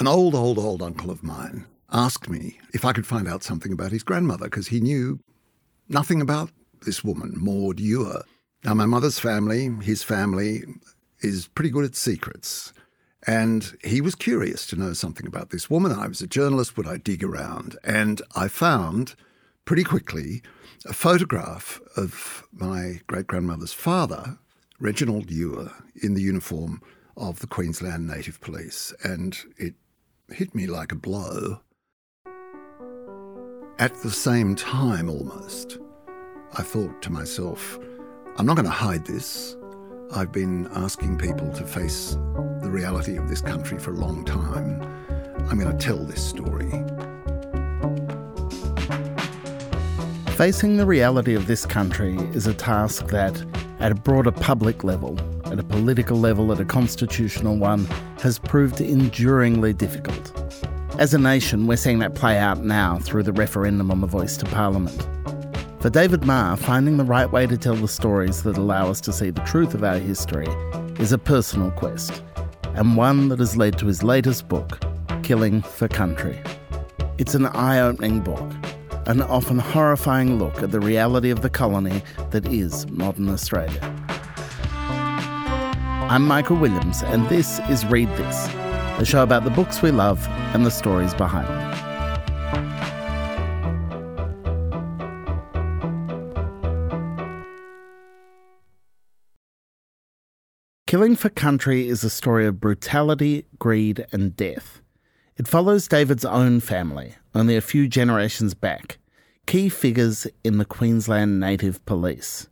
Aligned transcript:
An 0.00 0.08
old, 0.08 0.34
old, 0.34 0.58
old 0.58 0.80
uncle 0.80 1.10
of 1.10 1.22
mine 1.22 1.66
asked 1.92 2.30
me 2.30 2.58
if 2.72 2.86
I 2.86 2.94
could 2.94 3.06
find 3.06 3.28
out 3.28 3.42
something 3.42 3.70
about 3.70 3.92
his 3.92 4.02
grandmother 4.02 4.46
because 4.46 4.68
he 4.68 4.80
knew 4.80 5.20
nothing 5.90 6.22
about 6.22 6.50
this 6.86 7.04
woman, 7.04 7.34
Maud 7.36 7.78
Uhr. 7.78 8.22
Now, 8.64 8.72
my 8.72 8.86
mother's 8.86 9.18
family, 9.18 9.68
his 9.82 10.02
family, 10.02 10.62
is 11.20 11.48
pretty 11.48 11.68
good 11.68 11.84
at 11.84 11.96
secrets. 11.96 12.72
And 13.26 13.76
he 13.84 14.00
was 14.00 14.14
curious 14.14 14.66
to 14.68 14.76
know 14.76 14.94
something 14.94 15.26
about 15.26 15.50
this 15.50 15.68
woman. 15.68 15.92
I 15.92 16.06
was 16.06 16.22
a 16.22 16.26
journalist, 16.26 16.78
would 16.78 16.88
I 16.88 16.96
dig 16.96 17.22
around? 17.22 17.76
And 17.84 18.22
I 18.34 18.48
found 18.48 19.16
pretty 19.66 19.84
quickly 19.84 20.40
a 20.86 20.94
photograph 20.94 21.78
of 21.94 22.46
my 22.52 23.02
great 23.06 23.26
grandmother's 23.26 23.74
father, 23.74 24.38
Reginald 24.78 25.30
Uhr, 25.30 25.70
in 26.02 26.14
the 26.14 26.22
uniform 26.22 26.80
of 27.18 27.40
the 27.40 27.46
Queensland 27.46 28.06
Native 28.06 28.40
Police. 28.40 28.94
And 29.04 29.36
it 29.58 29.74
hit 30.32 30.54
me 30.54 30.66
like 30.66 30.92
a 30.92 30.96
blow. 30.96 31.60
At 33.78 33.94
the 34.02 34.10
same 34.10 34.54
time, 34.54 35.08
almost, 35.08 35.78
I 36.56 36.62
thought 36.62 37.02
to 37.02 37.10
myself, 37.10 37.78
I'm 38.36 38.46
not 38.46 38.56
going 38.56 38.66
to 38.66 38.70
hide 38.70 39.06
this. 39.06 39.56
I've 40.14 40.32
been 40.32 40.68
asking 40.74 41.18
people 41.18 41.52
to 41.52 41.66
face 41.66 42.16
the 42.62 42.70
reality 42.70 43.16
of 43.16 43.28
this 43.28 43.40
country 43.40 43.78
for 43.78 43.92
a 43.92 43.96
long 43.96 44.24
time. 44.24 44.82
I'm 45.48 45.58
going 45.58 45.76
to 45.76 45.84
tell 45.84 45.98
this 46.04 46.24
story. 46.24 46.70
Facing 50.36 50.76
the 50.76 50.86
reality 50.86 51.34
of 51.34 51.46
this 51.46 51.66
country 51.66 52.16
is 52.34 52.46
a 52.46 52.54
task 52.54 53.08
that, 53.08 53.42
at 53.78 53.92
a 53.92 53.94
broader 53.94 54.32
public 54.32 54.84
level, 54.84 55.18
at 55.50 55.58
a 55.58 55.64
political 55.64 56.16
level, 56.16 56.52
at 56.52 56.60
a 56.60 56.64
constitutional 56.64 57.56
one, 57.56 57.84
has 58.22 58.38
proved 58.38 58.80
enduringly 58.80 59.72
difficult. 59.72 60.32
As 60.98 61.14
a 61.14 61.18
nation, 61.18 61.66
we're 61.66 61.76
seeing 61.76 61.98
that 62.00 62.14
play 62.14 62.38
out 62.38 62.64
now 62.64 62.98
through 62.98 63.22
the 63.22 63.32
referendum 63.32 63.90
on 63.90 64.00
the 64.00 64.06
voice 64.06 64.36
to 64.38 64.46
Parliament. 64.46 65.08
For 65.80 65.88
David 65.88 66.24
Marr, 66.24 66.56
finding 66.56 66.98
the 66.98 67.04
right 67.04 67.30
way 67.30 67.46
to 67.46 67.56
tell 67.56 67.74
the 67.74 67.88
stories 67.88 68.42
that 68.42 68.58
allow 68.58 68.90
us 68.90 69.00
to 69.02 69.12
see 69.12 69.30
the 69.30 69.40
truth 69.42 69.72
of 69.74 69.82
our 69.82 69.98
history 69.98 70.46
is 70.98 71.12
a 71.12 71.18
personal 71.18 71.70
quest, 71.70 72.22
and 72.74 72.96
one 72.96 73.28
that 73.28 73.38
has 73.38 73.56
led 73.56 73.78
to 73.78 73.86
his 73.86 74.02
latest 74.02 74.46
book, 74.46 74.78
Killing 75.22 75.62
for 75.62 75.88
Country. 75.88 76.38
It's 77.16 77.34
an 77.34 77.46
eye 77.46 77.80
opening 77.80 78.20
book, 78.20 78.52
an 79.06 79.22
often 79.22 79.58
horrifying 79.58 80.38
look 80.38 80.62
at 80.62 80.70
the 80.70 80.80
reality 80.80 81.30
of 81.30 81.40
the 81.40 81.50
colony 81.50 82.02
that 82.30 82.46
is 82.46 82.86
modern 82.88 83.30
Australia. 83.30 83.99
I'm 86.10 86.26
Michael 86.26 86.56
Williams, 86.56 87.04
and 87.04 87.28
this 87.28 87.60
is 87.68 87.86
Read 87.86 88.08
This, 88.16 88.48
a 88.98 89.04
show 89.04 89.22
about 89.22 89.44
the 89.44 89.50
books 89.50 89.80
we 89.80 89.92
love 89.92 90.26
and 90.52 90.66
the 90.66 90.70
stories 90.72 91.14
behind 91.14 91.46
them. 91.46 91.70
Killing 100.88 101.14
for 101.14 101.28
Country 101.28 101.86
is 101.86 102.02
a 102.02 102.10
story 102.10 102.44
of 102.44 102.58
brutality, 102.58 103.46
greed, 103.60 104.04
and 104.10 104.34
death. 104.34 104.82
It 105.36 105.46
follows 105.46 105.86
David's 105.86 106.24
own 106.24 106.58
family, 106.58 107.14
only 107.36 107.54
a 107.54 107.60
few 107.60 107.86
generations 107.86 108.54
back, 108.54 108.98
key 109.46 109.68
figures 109.68 110.26
in 110.42 110.58
the 110.58 110.64
Queensland 110.64 111.38
Native 111.38 111.86
Police. 111.86 112.48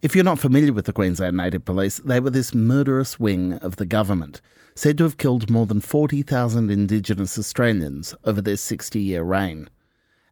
If 0.00 0.14
you're 0.14 0.24
not 0.24 0.38
familiar 0.38 0.72
with 0.72 0.84
the 0.84 0.92
Queensland 0.92 1.36
Native 1.36 1.64
Police, 1.64 1.98
they 2.04 2.20
were 2.20 2.30
this 2.30 2.54
murderous 2.54 3.18
wing 3.18 3.54
of 3.54 3.76
the 3.76 3.86
government, 3.86 4.40
said 4.76 4.96
to 4.98 5.04
have 5.04 5.16
killed 5.16 5.50
more 5.50 5.66
than 5.66 5.80
40,000 5.80 6.70
Indigenous 6.70 7.36
Australians 7.36 8.14
over 8.22 8.40
their 8.40 8.56
60 8.56 9.00
year 9.00 9.24
reign. 9.24 9.68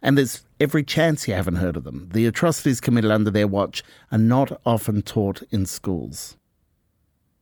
And 0.00 0.17
there's 0.17 0.45
every 0.61 0.84
chance 0.84 1.27
you 1.27 1.34
haven't 1.34 1.56
heard 1.56 1.77
of 1.77 1.83
them. 1.83 2.11
The 2.12 2.27
atrocities 2.27 2.81
committed 2.81 3.11
under 3.11 3.28
their 3.28 3.48
watch 3.48 3.83
are 4.13 4.18
not 4.18 4.61
often 4.64 5.02
taught 5.02 5.42
in 5.51 5.67
schools. 5.67 6.36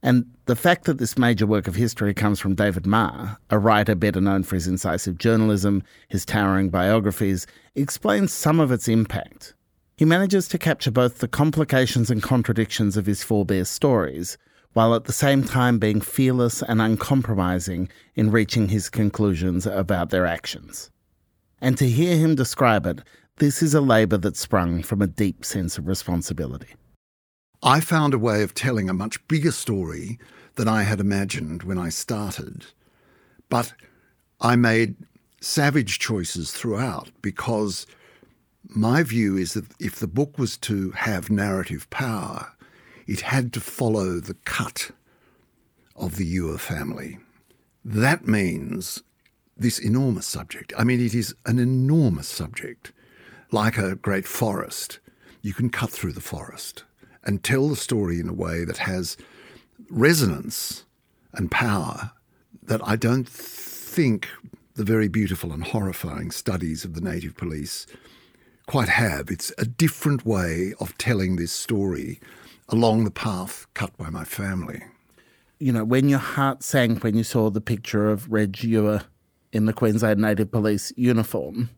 And 0.03 0.25
the 0.47 0.57
fact 0.57 0.85
that 0.85 0.97
this 0.97 1.19
major 1.19 1.47
work 1.47 1.69
of 1.69 1.75
history 1.75 2.15
comes 2.15 2.41
from 2.41 2.55
David 2.55 2.87
Marr, 2.87 3.37
a 3.51 3.59
writer 3.59 3.95
better 3.95 4.23
known 4.23 4.45
for 4.45 4.55
his 4.55 4.67
incisive 4.67 5.19
journalism, 5.19 5.83
his 6.09 6.25
towering 6.25 6.71
biographies, 6.71 7.47
explains 7.75 8.33
some 8.33 8.61
of 8.61 8.73
its 8.73 8.89
impact. 8.89 9.53
He 9.97 10.05
manages 10.05 10.49
to 10.49 10.59
capture 10.59 10.91
both 10.91 11.19
the 11.19 11.29
complications 11.29 12.11
and 12.11 12.23
contradictions 12.23 12.97
of 12.97 13.07
his 13.07 13.23
forebears' 13.23 13.69
stories, 13.69 14.37
while 14.73 14.95
at 14.95 15.05
the 15.05 15.13
same 15.13 15.45
time 15.45 15.79
being 15.79 16.01
fearless 16.01 16.63
and 16.63 16.83
uncompromising 16.83 17.89
in 18.17 18.33
reaching 18.33 18.69
his 18.69 18.91
conclusions 18.91 19.67
about 19.67 20.11
their 20.11 20.27
actions. 20.27 20.91
And 21.61 21.79
to 21.79 21.89
hear 21.89 22.17
him 22.17 22.35
describe 22.35 22.87
it, 22.87 23.03
this 23.37 23.63
is 23.63 23.73
a 23.73 23.81
labour 23.81 24.19
that 24.19 24.37
sprung 24.37 24.83
from 24.83 25.01
a 25.01 25.07
deep 25.07 25.45
sense 25.45 25.79
of 25.79 25.87
responsibility. 25.87 26.75
I 27.63 27.81
found 27.81 28.15
a 28.15 28.19
way 28.19 28.43
of 28.43 28.53
telling 28.53 28.91
a 28.91 28.95
much 28.95 29.27
bigger 29.29 29.53
story 29.53 30.19
than 30.57 30.69
I 30.69 30.83
had 30.83 31.01
imagined 31.01 31.63
when 31.63 31.79
I 31.79 31.89
started. 31.89 32.67
But 33.49 33.75
I 34.41 34.57
made 34.57 34.97
savage 35.41 35.99
choices 35.99 36.53
throughout 36.53 37.11
because 37.23 37.87
my 38.69 39.03
view 39.03 39.37
is 39.37 39.55
that 39.55 39.67
if 39.79 39.97
the 39.97 40.07
book 40.07 40.39
was 40.39 40.57
to 40.59 40.91
have 40.93 41.31
narrative 41.31 41.89
power, 41.91 42.53
it 43.07 43.21
had 43.21 43.53
to 43.53 43.61
follow 43.61 44.21
the 44.21 44.35
cut 44.45 44.91
of 45.97 46.17
the 46.17 46.39
Uhr 46.39 46.59
family. 46.59 47.19
That 47.85 48.27
means 48.27 49.03
this 49.57 49.79
enormous 49.79 50.27
subject. 50.27 50.73
I 50.77 50.85
mean, 50.85 51.01
it 51.01 51.15
is 51.15 51.35
an 51.47 51.59
enormous 51.59 52.29
subject. 52.29 52.93
Like 53.51 53.79
a 53.79 53.95
great 53.95 54.27
forest, 54.27 54.99
you 55.43 55.53
can 55.53 55.71
cut 55.71 55.91
through 55.91 56.13
the 56.13 56.21
forest 56.21 56.85
and 57.23 57.43
tell 57.45 57.69
the 57.69 57.77
story 57.77 58.19
in 58.19 58.29
a 58.29 58.33
way 58.33 58.65
that 58.65 58.79
has 58.79 59.17
resonance 59.91 60.85
and 61.33 61.51
power 61.51 62.13
that 62.63 62.81
I 62.87 62.97
don't 62.97 63.29
think 63.29 64.29
the 64.75 64.85
very 64.85 65.09
beautiful 65.09 65.53
and 65.53 65.63
horrifying 65.63 66.31
studies 66.31 66.85
of 66.85 66.95
the 66.95 67.01
native 67.01 67.37
police 67.37 67.87
quite 68.67 68.89
have. 68.89 69.31
It's 69.31 69.53
a 69.59 69.65
different 69.65 70.25
way 70.25 70.75
of 70.81 70.97
telling 70.99 71.37
this 71.37 71.53
story 71.53 72.21
along 72.69 73.05
the 73.05 73.11
path 73.11 73.67
cut 73.75 73.97
by 73.97 74.11
my 74.11 74.25
family. 74.25 74.83
You 75.59 75.73
know, 75.73 75.85
when 75.85 76.09
your 76.09 76.19
heart 76.19 76.63
sank 76.63 77.03
when 77.03 77.17
you 77.17 77.25
saw 77.25 77.51
the 77.51 77.61
picture 77.61 78.11
of 78.11 78.31
Reg 78.31 78.65
Uhr 78.65 79.03
in 79.53 79.67
the 79.67 79.73
Queensland 79.73 80.21
Native 80.21 80.51
Police 80.51 80.93
uniform, 80.97 81.71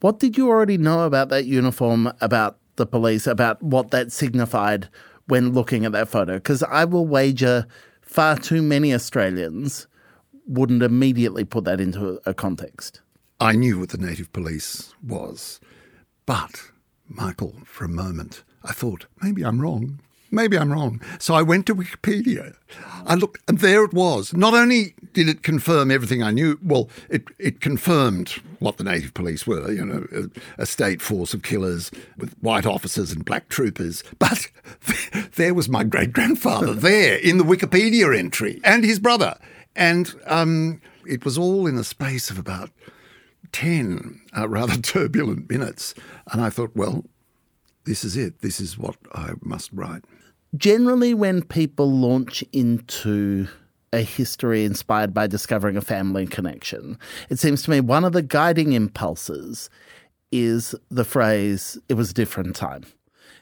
what 0.00 0.18
did 0.18 0.36
you 0.36 0.48
already 0.48 0.76
know 0.76 1.04
about 1.04 1.28
that 1.28 1.46
uniform, 1.46 2.12
about 2.20 2.58
the 2.76 2.86
police 2.86 3.26
about 3.26 3.62
what 3.62 3.90
that 3.92 4.12
signified 4.12 4.88
when 5.28 5.52
looking 5.52 5.84
at 5.84 5.92
that 5.92 6.08
photo? 6.08 6.34
Because 6.34 6.62
I 6.64 6.84
will 6.84 7.06
wager 7.06 7.66
far 8.02 8.36
too 8.36 8.62
many 8.62 8.92
Australians 8.92 9.86
wouldn't 10.46 10.82
immediately 10.82 11.44
put 11.44 11.64
that 11.64 11.80
into 11.80 12.20
a 12.26 12.34
context. 12.34 13.00
I 13.40 13.52
knew 13.52 13.78
what 13.78 13.90
the 13.90 13.98
native 13.98 14.32
police 14.32 14.92
was, 15.02 15.60
but, 16.26 16.70
Michael, 17.08 17.54
for 17.64 17.84
a 17.84 17.88
moment, 17.88 18.42
I 18.62 18.72
thought, 18.72 19.06
maybe 19.22 19.44
I'm 19.44 19.60
wrong. 19.60 20.00
Maybe 20.34 20.58
I'm 20.58 20.72
wrong. 20.72 21.00
So 21.20 21.34
I 21.34 21.42
went 21.42 21.66
to 21.66 21.76
Wikipedia. 21.76 22.56
I 23.06 23.14
looked, 23.14 23.40
and 23.48 23.60
there 23.60 23.84
it 23.84 23.94
was. 23.94 24.32
Not 24.34 24.52
only 24.52 24.94
did 25.12 25.28
it 25.28 25.44
confirm 25.44 25.92
everything 25.92 26.24
I 26.24 26.32
knew, 26.32 26.58
well, 26.60 26.90
it, 27.08 27.24
it 27.38 27.60
confirmed 27.60 28.30
what 28.58 28.76
the 28.76 28.84
native 28.84 29.14
police 29.14 29.46
were, 29.46 29.70
you 29.70 29.84
know, 29.84 30.06
a, 30.12 30.62
a 30.62 30.66
state 30.66 31.00
force 31.00 31.34
of 31.34 31.42
killers 31.42 31.92
with 32.18 32.34
white 32.40 32.66
officers 32.66 33.12
and 33.12 33.24
black 33.24 33.48
troopers. 33.48 34.02
But 34.18 34.48
there 35.36 35.54
was 35.54 35.68
my 35.68 35.84
great 35.84 36.12
grandfather 36.12 36.74
there 36.74 37.16
in 37.16 37.38
the 37.38 37.44
Wikipedia 37.44 38.18
entry 38.18 38.60
and 38.64 38.82
his 38.82 38.98
brother. 38.98 39.38
And 39.76 40.12
um, 40.26 40.80
it 41.06 41.24
was 41.24 41.38
all 41.38 41.68
in 41.68 41.76
the 41.76 41.84
space 41.84 42.28
of 42.30 42.38
about 42.38 42.70
10 43.54 44.20
uh, 44.36 44.48
rather 44.48 44.76
turbulent 44.82 45.48
minutes. 45.48 45.94
And 46.30 46.42
I 46.42 46.50
thought, 46.50 46.72
well, 46.74 47.04
this 47.84 48.04
is 48.04 48.16
it. 48.16 48.40
This 48.40 48.60
is 48.60 48.76
what 48.78 48.96
I 49.12 49.32
must 49.42 49.70
write 49.72 50.04
generally 50.56 51.14
when 51.14 51.42
people 51.42 51.90
launch 51.90 52.44
into 52.52 53.48
a 53.92 54.00
history 54.00 54.64
inspired 54.64 55.14
by 55.14 55.26
discovering 55.26 55.76
a 55.76 55.80
family 55.80 56.26
connection, 56.26 56.98
it 57.30 57.38
seems 57.38 57.62
to 57.62 57.70
me 57.70 57.80
one 57.80 58.04
of 58.04 58.12
the 58.12 58.22
guiding 58.22 58.72
impulses 58.72 59.70
is 60.32 60.74
the 60.90 61.04
phrase, 61.04 61.78
it 61.88 61.94
was 61.94 62.10
a 62.10 62.14
different 62.14 62.56
time. 62.56 62.84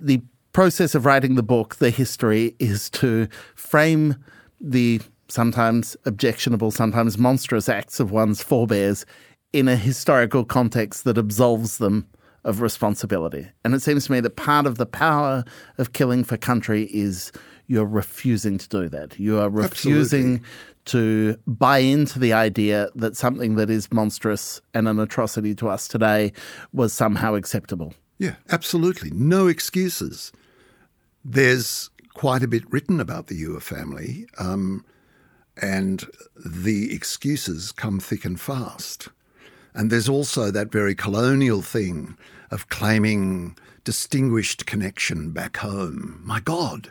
The 0.01 0.21
process 0.53 0.95
of 0.95 1.07
writing 1.07 1.37
the 1.37 1.43
book, 1.43 1.77
the 1.77 1.91
history, 1.91 2.55
is 2.59 2.91
to 2.91 3.29
frame 3.55 4.17
the 4.61 5.01
sometimes 5.29 5.97
objectionable, 6.05 6.71
sometimes 6.71 7.17
monstrous 7.17 7.69
acts 7.69 7.99
of 7.99 8.11
one's 8.11 8.43
forebears 8.43 9.07
in 9.53 9.69
a 9.69 9.77
historical 9.77 10.45
context 10.45 11.05
that 11.05 11.19
absolves 11.19 11.79
them 11.79 12.07
of 12.45 12.61
responsibility. 12.61 13.49
And 13.65 13.75
it 13.75 13.83
seems 13.83 14.07
to 14.07 14.13
me 14.13 14.21
that 14.21 14.37
part 14.37 14.67
of 14.67 14.79
the 14.79 14.87
power 14.87 15.45
of 15.79 15.93
killing 15.93 16.25
for 16.25 16.37
country 16.37 16.85
is 16.93 17.31
you're 17.67 17.85
refusing 17.87 18.59
to 18.59 18.69
do 18.69 18.89
that. 18.89 19.19
You 19.19 19.39
are 19.39 19.49
refusing 19.49 20.45
Absolutely. 20.87 21.37
to 21.37 21.39
buy 21.47 21.79
into 21.79 22.19
the 22.19 22.33
idea 22.33 22.89
that 22.97 23.17
something 23.17 23.55
that 23.57 23.71
is 23.71 23.93
monstrous 23.93 24.61
and 24.75 24.89
an 24.89 24.99
atrocity 24.99 25.55
to 25.57 25.69
us 25.69 25.87
today 25.87 26.33
was 26.73 26.93
somehow 26.93 27.35
acceptable. 27.35 27.95
Yeah, 28.19 28.35
absolutely. 28.51 29.11
No 29.13 29.47
excuses. 29.47 30.33
There's 31.25 31.91
quite 32.15 32.43
a 32.43 32.49
bit 32.49 32.71
written 32.71 33.01
about 33.01 33.29
the 33.29 33.37
Uhr 33.37 33.61
family, 33.61 34.27
um, 34.39 34.85
and 35.61 36.05
the 36.45 36.93
excuses 36.95 37.73
come 37.73 38.01
thick 38.01 38.25
and 38.25 38.41
fast. 38.41 39.09
And 39.75 39.91
there's 39.91 40.09
also 40.09 40.51
that 40.51 40.71
very 40.71 40.95
colonial 40.95 41.63
thing 41.63 42.17
of 42.51 42.69
claiming 42.69 43.57
distinguished 43.85 44.67
connection 44.67 45.31
back 45.31 45.57
home. 45.57 46.21
My 46.25 46.41
God, 46.41 46.91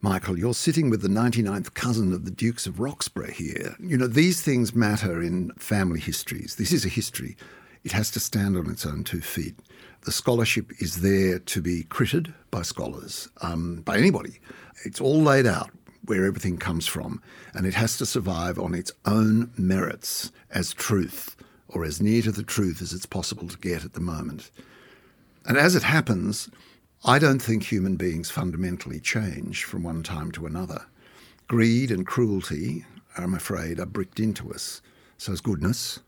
Michael, 0.00 0.38
you're 0.38 0.54
sitting 0.54 0.90
with 0.90 1.00
the 1.00 1.08
99th 1.08 1.72
cousin 1.74 2.12
of 2.12 2.24
the 2.24 2.30
Dukes 2.30 2.66
of 2.66 2.74
Roxburghe 2.74 3.32
here. 3.32 3.74
You 3.80 3.96
know, 3.96 4.06
these 4.06 4.42
things 4.42 4.74
matter 4.74 5.22
in 5.22 5.50
family 5.52 5.98
histories. 5.98 6.56
This 6.56 6.72
is 6.72 6.84
a 6.84 6.90
history. 6.90 7.36
It 7.84 7.92
has 7.92 8.10
to 8.12 8.20
stand 8.20 8.56
on 8.56 8.70
its 8.70 8.84
own 8.84 9.04
two 9.04 9.20
feet. 9.20 9.54
The 10.02 10.12
scholarship 10.12 10.70
is 10.78 11.00
there 11.00 11.38
to 11.38 11.62
be 11.62 11.84
critted 11.84 12.34
by 12.50 12.62
scholars, 12.62 13.28
um, 13.40 13.76
by 13.76 13.96
anybody. 13.96 14.40
It's 14.84 15.00
all 15.00 15.22
laid 15.22 15.46
out 15.46 15.70
where 16.04 16.26
everything 16.26 16.58
comes 16.58 16.86
from, 16.86 17.22
and 17.54 17.66
it 17.66 17.72
has 17.72 17.96
to 17.96 18.04
survive 18.06 18.58
on 18.58 18.74
its 18.74 18.92
own 19.06 19.52
merits 19.56 20.32
as 20.50 20.74
truth, 20.74 21.34
or 21.74 21.84
as 21.84 22.00
near 22.00 22.22
to 22.22 22.32
the 22.32 22.42
truth 22.42 22.80
as 22.80 22.92
it's 22.92 23.04
possible 23.04 23.48
to 23.48 23.58
get 23.58 23.84
at 23.84 23.94
the 23.94 24.00
moment. 24.00 24.50
And 25.44 25.58
as 25.58 25.74
it 25.74 25.82
happens, 25.82 26.48
I 27.04 27.18
don't 27.18 27.42
think 27.42 27.64
human 27.64 27.96
beings 27.96 28.30
fundamentally 28.30 29.00
change 29.00 29.64
from 29.64 29.82
one 29.82 30.02
time 30.02 30.30
to 30.32 30.46
another. 30.46 30.86
Greed 31.48 31.90
and 31.90 32.06
cruelty, 32.06 32.86
I'm 33.18 33.34
afraid, 33.34 33.78
are 33.78 33.86
bricked 33.86 34.20
into 34.20 34.52
us. 34.52 34.80
So 35.18 35.32
is 35.32 35.40
goodness. 35.40 36.00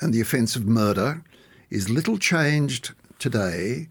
And 0.00 0.12
the 0.12 0.20
offence 0.20 0.56
of 0.56 0.66
murder 0.66 1.22
is 1.70 1.88
little 1.88 2.18
changed 2.18 2.92
today 3.18 3.88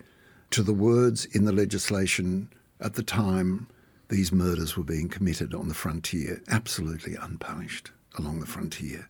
to 0.52 0.62
the 0.62 0.74
words 0.74 1.26
in 1.26 1.46
the 1.46 1.52
legislation 1.52 2.50
at 2.80 2.96
the 2.96 3.04
time 3.04 3.68
these 4.10 4.32
murders 4.32 4.76
were 4.76 4.84
being 4.84 5.08
committed 5.08 5.54
on 5.54 5.68
the 5.68 5.74
frontier, 5.74 6.42
absolutely 6.50 7.16
unpunished 7.16 7.92
along 8.18 8.40
the 8.40 8.48
frontier. 8.48 9.08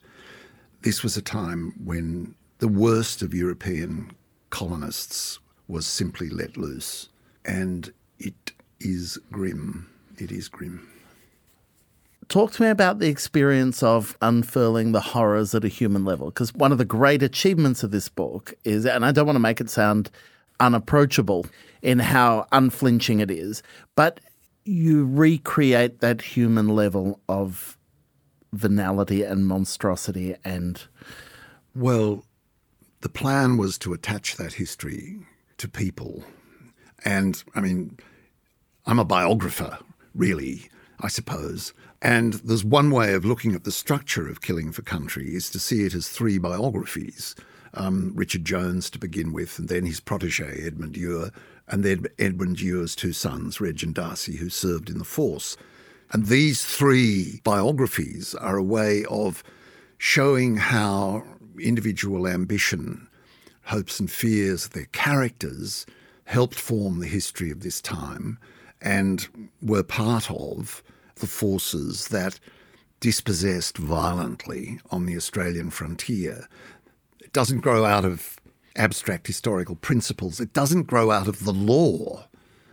This 0.81 1.03
was 1.03 1.17
a 1.17 1.21
time 1.21 1.73
when 1.83 2.35
the 2.59 2.67
worst 2.67 3.21
of 3.21 3.33
European 3.33 4.11
colonists 4.49 5.39
was 5.67 5.85
simply 5.85 6.29
let 6.29 6.57
loose. 6.57 7.09
And 7.45 7.91
it 8.17 8.53
is 8.79 9.17
grim. 9.31 9.89
It 10.17 10.31
is 10.31 10.47
grim. 10.47 10.87
Talk 12.29 12.51
to 12.53 12.61
me 12.61 12.69
about 12.69 12.99
the 12.99 13.07
experience 13.07 13.81
of 13.81 14.15
unfurling 14.21 14.91
the 14.91 15.01
horrors 15.01 15.55
at 15.55 15.65
a 15.65 15.67
human 15.69 16.05
level. 16.05 16.27
Because 16.27 16.53
one 16.53 16.71
of 16.71 16.77
the 16.77 16.85
great 16.85 17.23
achievements 17.23 17.81
of 17.83 17.91
this 17.91 18.07
book 18.07 18.53
is, 18.63 18.85
and 18.85 19.03
I 19.03 19.11
don't 19.11 19.25
want 19.25 19.35
to 19.35 19.41
make 19.41 19.59
it 19.59 19.69
sound 19.69 20.11
unapproachable 20.59 21.45
in 21.81 21.99
how 21.99 22.45
unflinching 22.51 23.19
it 23.19 23.31
is, 23.31 23.63
but 23.95 24.19
you 24.63 25.07
recreate 25.07 26.01
that 26.01 26.21
human 26.21 26.69
level 26.69 27.19
of 27.27 27.78
venality 28.51 29.24
and 29.24 29.48
monstrosity 29.48 30.36
and. 30.44 30.81
Well, 31.75 32.25
the 33.01 33.10
plan 33.10 33.57
was 33.57 33.78
to 33.80 33.94
attach 33.94 34.36
that 34.36 34.54
history 34.54 35.19
to 35.57 35.68
people. 35.68 36.24
And 37.06 37.42
I 37.56 37.62
mean, 37.62 37.98
I'm 38.86 39.00
a 39.00 39.06
biographer, 39.06 39.78
really, 40.13 40.69
I 41.00 41.07
suppose. 41.07 41.74
And 42.01 42.34
there's 42.36 42.63
one 42.63 42.92
way 42.92 43.13
of 43.13 43.25
looking 43.25 43.54
at 43.56 43.63
the 43.63 43.72
structure 43.72 44.28
of 44.28 44.42
Killing 44.42 44.72
for 44.72 44.81
Country 44.81 45.36
is 45.36 45.50
to 45.51 45.60
see 45.60 45.86
it 45.86 45.94
as 45.94 46.07
three 46.07 46.38
biographies. 46.38 47.36
Um, 47.74 48.13
Richard 48.16 48.46
Jones 48.46 48.90
to 48.90 49.00
begin 49.00 49.31
with, 49.31 49.60
and 49.60 49.69
then 49.69 49.86
his 49.86 50.00
protege, 50.00 50.66
Edmund 50.66 50.98
Uhr, 50.98 51.31
and 51.68 51.84
then 51.84 52.06
Edmund 52.18 52.57
Uhr's 52.57 52.96
two 52.96 53.13
sons, 53.13 53.62
Reg 53.62 53.84
and 53.84 53.94
Darcy, 53.94 54.38
who 54.38 54.50
served 54.50 54.90
in 54.90 54.98
the 54.98 55.06
force. 55.06 55.56
And 56.11 56.25
these 56.25 56.65
three 56.65 57.41
biographies 57.44 58.33
are 58.35 58.57
a 58.57 58.63
way 58.63 59.06
of 59.06 59.44
showing 59.97 60.57
how 60.57 61.23
individual 61.59 62.27
ambition 62.27 63.07
hopes 63.65 64.00
and 64.00 64.09
fears 64.09 64.69
their 64.69 64.85
characters 64.85 65.85
helped 66.25 66.56
form 66.56 67.00
the 67.00 67.07
history 67.07 67.51
of 67.51 67.61
this 67.61 67.81
time 67.81 68.39
and 68.81 69.27
were 69.61 69.83
part 69.83 70.31
of 70.31 70.81
the 71.15 71.27
forces 71.27 72.07
that 72.07 72.39
dispossessed 73.00 73.77
violently 73.77 74.79
on 74.91 75.05
the 75.05 75.15
Australian 75.15 75.69
frontier. 75.69 76.47
It 77.19 77.33
doesn't 77.33 77.59
grow 77.59 77.85
out 77.85 78.05
of 78.05 78.38
abstract 78.75 79.27
historical 79.27 79.75
principles, 79.75 80.39
it 80.39 80.53
doesn't 80.53 80.83
grow 80.83 81.12
out 81.12 81.27
of 81.27 81.45
the 81.45 81.53
law. 81.53 82.25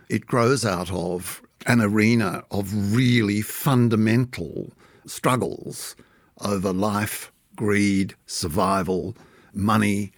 It 0.09 0.25
grows 0.25 0.65
out 0.65 0.89
of 0.91 1.41
an 1.65 1.81
arena 1.81 2.43
of 2.51 2.95
really 2.95 3.41
fundamental 3.41 4.71
struggles 5.05 5.95
over 6.41 6.71
life, 6.71 7.31
greed, 7.55 8.15
survival, 8.25 9.15
money, 9.53 10.11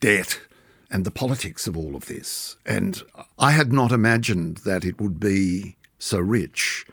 debt 0.00 0.40
and 0.90 1.04
the 1.04 1.10
politics 1.10 1.66
of 1.66 1.76
all 1.76 1.94
of 1.94 2.06
this. 2.06 2.56
And 2.64 3.02
I 3.38 3.50
had 3.50 3.72
not 3.72 3.92
imagined 3.92 4.58
that 4.58 4.84
it 4.84 5.00
would 5.00 5.20
be 5.20 5.76
so 5.98 6.18
rich, 6.18 6.86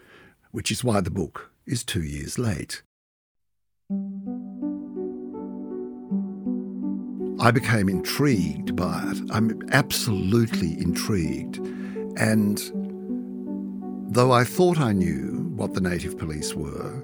which 0.51 0.71
is 0.71 0.83
why 0.83 1.01
the 1.01 1.11
book 1.11 1.51
is 1.65 1.83
two 1.83 2.03
years 2.03 2.37
late. 2.37 2.81
I 7.39 7.51
became 7.51 7.89
intrigued 7.89 8.75
by 8.75 9.03
it. 9.07 9.19
I'm 9.29 9.61
absolutely 9.71 10.73
intrigued. 10.79 11.57
And 12.17 12.59
though 14.15 14.31
I 14.31 14.45
thought 14.45 14.79
I 14.79 14.93
knew 14.93 15.51
what 15.57 15.73
the 15.73 15.81
native 15.81 16.17
police 16.17 16.53
were, 16.53 17.03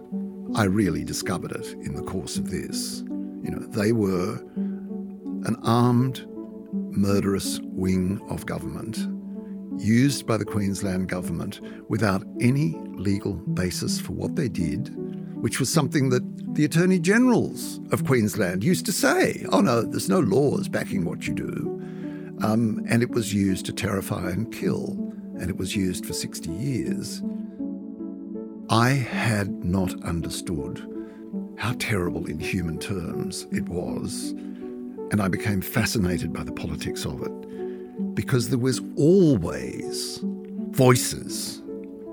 I 0.55 0.63
really 0.63 1.03
discovered 1.03 1.51
it 1.51 1.73
in 1.85 1.93
the 1.93 2.03
course 2.03 2.37
of 2.37 2.49
this. 2.49 3.01
You 3.43 3.51
know, 3.51 3.59
they 3.67 3.91
were 3.91 4.35
an 5.45 5.57
armed, 5.61 6.25
murderous 6.71 7.59
wing 7.63 8.21
of 8.29 8.45
government 8.45 8.97
used 9.77 10.25
by 10.25 10.37
the 10.37 10.45
Queensland 10.45 11.09
government 11.09 11.59
without 11.89 12.23
any 12.39 12.77
legal 12.95 13.33
basis 13.33 13.99
for 13.99 14.13
what 14.13 14.37
they 14.37 14.47
did, 14.47 14.95
which 15.35 15.59
was 15.59 15.69
something 15.71 16.09
that 16.11 16.23
the 16.55 16.63
Attorney 16.63 16.99
Generals 16.99 17.81
of 17.91 18.05
Queensland 18.05 18.63
used 18.63 18.85
to 18.85 18.93
say 18.93 19.45
oh, 19.51 19.59
no, 19.59 19.81
there's 19.81 20.07
no 20.07 20.21
laws 20.21 20.69
backing 20.69 21.03
what 21.03 21.27
you 21.27 21.33
do. 21.33 21.77
Um, 22.41 22.81
and 22.87 23.03
it 23.03 23.11
was 23.11 23.33
used 23.33 23.65
to 23.65 23.73
terrify 23.73 24.29
and 24.29 24.49
kill, 24.51 25.10
and 25.41 25.49
it 25.49 25.57
was 25.57 25.75
used 25.75 26.05
for 26.05 26.13
60 26.13 26.51
years. 26.51 27.23
I 28.69 28.91
had 28.91 29.65
not 29.65 30.01
understood 30.03 30.87
how 31.57 31.73
terrible 31.79 32.25
in 32.27 32.39
human 32.39 32.77
terms 32.77 33.47
it 33.51 33.67
was 33.67 34.35
and 35.11 35.19
I 35.19 35.27
became 35.27 35.59
fascinated 35.61 36.31
by 36.31 36.43
the 36.43 36.53
politics 36.53 37.05
of 37.05 37.21
it 37.21 38.15
because 38.15 38.49
there 38.49 38.59
was 38.59 38.81
always 38.95 40.19
voices 40.69 41.61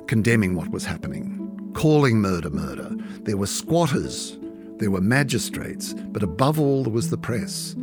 condemning 0.06 0.54
what 0.56 0.70
was 0.70 0.84
happening, 0.84 1.70
calling 1.74 2.20
murder 2.20 2.50
murder. 2.50 2.90
There 3.22 3.36
were 3.36 3.46
squatters, 3.46 4.38
there 4.78 4.90
were 4.90 5.00
magistrates, 5.00 5.94
but 5.94 6.22
above 6.22 6.58
all, 6.58 6.82
there 6.82 6.92
was 6.92 7.10
the 7.10 7.18
press. 7.18 7.74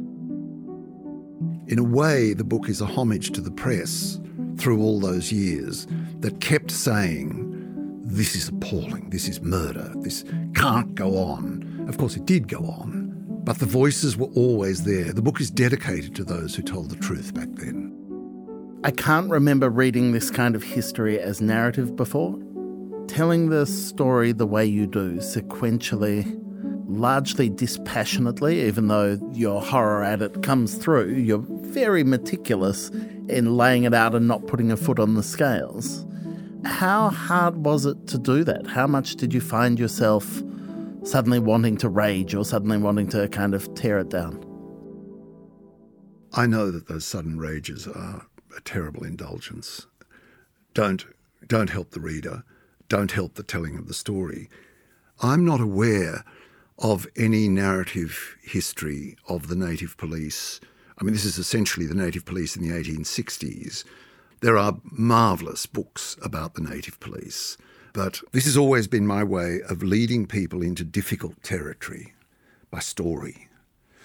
In 1.68 1.80
a 1.80 1.84
way, 1.84 2.34
the 2.34 2.44
book 2.44 2.68
is 2.68 2.82
a 2.82 2.86
homage 2.86 3.32
to 3.32 3.42
the 3.42 3.52
press 3.52 4.20
through 4.58 4.82
all 4.82 5.00
those 5.00 5.32
years 5.32 5.88
that 6.20 6.42
kept 6.42 6.72
saying, 6.72 8.02
This 8.04 8.36
is 8.36 8.50
appalling, 8.50 9.10
this 9.10 9.28
is 9.28 9.42
murder, 9.42 9.92
this 9.98 10.24
can't 10.56 10.96
go 10.96 11.18
on. 11.18 11.86
Of 11.88 11.98
course, 11.98 12.16
it 12.16 12.26
did 12.26 12.48
go 12.48 12.60
on. 12.60 13.14
But 13.44 13.60
the 13.60 13.66
voices 13.68 14.18
were 14.18 14.30
always 14.36 14.84
there. 14.84 15.14
The 15.14 15.22
book 15.22 15.40
is 15.40 15.52
dedicated 15.52 16.16
to 16.16 16.24
those 16.24 16.56
who 16.56 16.64
told 16.64 16.90
the 16.90 16.96
truth 16.96 17.34
back 17.34 17.50
then. 17.52 17.92
I 18.84 18.92
can't 18.92 19.30
remember 19.30 19.70
reading 19.70 20.12
this 20.12 20.32
kind 20.32 20.56
of 20.56 20.64
history 20.64 21.20
as 21.20 21.42
narrative 21.42 21.96
before. 21.96 22.40
Telling 23.08 23.50
the 23.50 23.66
story 23.66 24.32
the 24.32 24.48
way 24.48 24.66
you 24.66 24.88
do, 24.88 25.18
sequentially, 25.18 26.40
largely 26.88 27.50
dispassionately, 27.50 28.62
even 28.62 28.88
though 28.88 29.20
your 29.32 29.62
horror 29.62 30.04
at 30.04 30.22
it 30.22 30.42
comes 30.44 30.76
through, 30.76 31.14
you're 31.14 31.46
very 31.48 32.04
meticulous 32.04 32.90
in 33.30 33.58
laying 33.58 33.84
it 33.84 33.94
out 33.94 34.16
and 34.16 34.28
not 34.28 34.48
putting 34.48 34.72
a 34.72 34.78
foot 34.78 35.00
on 35.00 35.16
the 35.16 35.24
scales. 35.24 36.06
How 36.64 37.10
hard 37.10 37.66
was 37.66 37.86
it 37.86 38.08
to 38.08 38.18
do 38.18 38.44
that? 38.44 38.68
How 38.68 38.88
much 38.88 39.16
did 39.16 39.34
you 39.34 39.42
find 39.42 39.80
yourself 39.80 40.42
suddenly 41.04 41.40
wanting 41.40 41.78
to 41.78 41.90
rage 41.90 42.34
or 42.34 42.44
suddenly 42.44 42.78
wanting 42.78 43.08
to 43.10 43.28
kind 43.30 43.54
of 43.54 43.74
tear 43.76 44.00
it 44.00 44.10
down? 44.10 44.44
I 46.34 46.48
know 46.48 46.72
that 46.72 46.88
those 46.88 47.06
sudden 47.06 47.38
rages 47.38 47.88
are 47.88 48.26
a 48.58 48.62
terrible 48.62 49.04
indulgence. 49.04 49.88
Don't 50.74 51.06
don't 51.48 51.70
help 51.70 51.92
the 51.92 52.00
reader, 52.00 52.44
don't 52.90 53.12
help 53.12 53.36
the 53.36 53.44
telling 53.44 53.78
of 53.78 53.88
the 53.88 53.94
story. 53.94 54.50
I'm 55.22 55.46
not 55.46 55.62
aware 55.62 56.26
of 56.80 57.08
any 57.16 57.48
narrative 57.48 58.36
history 58.42 59.16
of 59.30 59.48
the 59.48 59.56
native 59.56 59.96
police. 59.98 60.60
I 60.98 61.04
mean, 61.04 61.14
this 61.14 61.26
is 61.26 61.38
essentially 61.38 61.86
the 61.86 61.94
native 61.94 62.26
police 62.26 62.56
in 62.56 62.64
the 62.64 62.74
1860s. 62.74 63.84
There 64.42 64.58
are 64.58 64.80
marvellous 64.92 65.66
books 65.66 66.16
about 66.22 66.54
the 66.54 66.62
native 66.62 67.00
police, 67.00 67.58
but 67.94 68.22
this 68.32 68.46
has 68.46 68.56
always 68.58 68.88
been 68.88 69.08
my 69.08 69.24
way 69.24 69.60
of 69.68 69.84
leading 69.84 70.26
people 70.26 70.62
into 70.62 70.84
difficult 70.84 71.42
territory 71.44 72.14
by 72.72 72.80
story. 72.80 73.48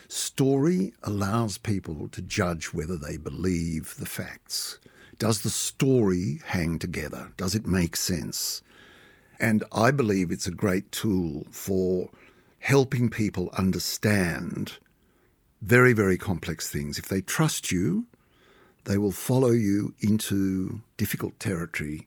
Story 0.09 0.93
allows 1.05 1.59
people 1.59 2.09
to 2.09 2.23
judge 2.23 2.73
whether 2.75 2.97
they 2.97 3.17
believe 3.17 3.95
the 3.99 4.07
facts. 4.07 4.81
Does 5.19 5.43
the 5.43 5.51
story 5.51 6.41
hang 6.47 6.79
together? 6.79 7.33
Does 7.37 7.55
it 7.55 7.67
make 7.67 7.95
sense? 7.95 8.63
And 9.39 9.63
I 9.73 9.91
believe 9.93 10.31
it's 10.31 10.47
a 10.47 10.53
great 10.53 10.91
tool 10.91 11.47
for 11.51 12.11
helping 12.59 13.09
people 13.09 13.51
understand 13.57 14.79
very, 15.63 15.93
very 15.93 16.17
complex 16.17 16.69
things. 16.69 16.99
If 16.99 17.09
they 17.09 17.21
trust 17.21 17.71
you, 17.71 18.07
they 18.85 18.99
will 18.99 19.13
follow 19.13 19.51
you 19.51 19.95
into 20.01 20.81
difficult 20.97 21.39
territory, 21.39 22.07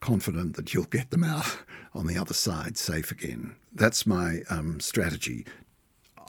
confident 0.00 0.56
that 0.56 0.72
you'll 0.72 0.84
get 0.84 1.10
them 1.10 1.24
out 1.24 1.58
on 1.94 2.06
the 2.06 2.16
other 2.16 2.34
side 2.34 2.78
safe 2.78 3.10
again. 3.10 3.54
That's 3.74 4.06
my 4.06 4.40
um, 4.50 4.80
strategy. 4.80 5.46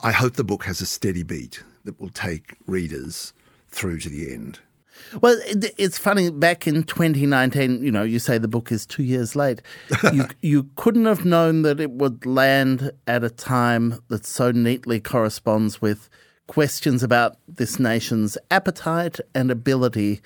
I 0.02 0.12
hope 0.12 0.34
the 0.34 0.44
book 0.44 0.64
has 0.64 0.80
a 0.80 0.86
steady 0.86 1.22
beat 1.22 1.62
that 1.84 1.98
will 2.00 2.10
take 2.10 2.56
readers 2.66 3.32
through 3.68 4.00
to 4.00 4.08
the 4.08 4.32
end. 4.32 4.60
Well, 5.20 5.36
it's 5.76 5.98
funny. 5.98 6.30
Back 6.30 6.66
in 6.66 6.84
2019, 6.84 7.82
you 7.82 7.90
know, 7.90 8.02
you 8.02 8.18
say 8.18 8.38
the 8.38 8.48
book 8.48 8.70
is 8.70 8.86
two 8.86 9.02
years 9.02 9.34
late. 9.34 9.60
you 10.12 10.26
you 10.40 10.70
couldn't 10.76 11.06
have 11.06 11.24
known 11.24 11.62
that 11.62 11.80
it 11.80 11.90
would 11.90 12.24
land 12.24 12.92
at 13.06 13.24
a 13.24 13.30
time 13.30 14.00
that 14.08 14.24
so 14.24 14.52
neatly 14.52 15.00
corresponds 15.00 15.80
with 15.80 16.08
questions 16.46 17.02
about 17.02 17.36
this 17.48 17.78
nation's 17.78 18.36
appetite 18.50 19.18
and 19.34 19.50
ability 19.50 20.20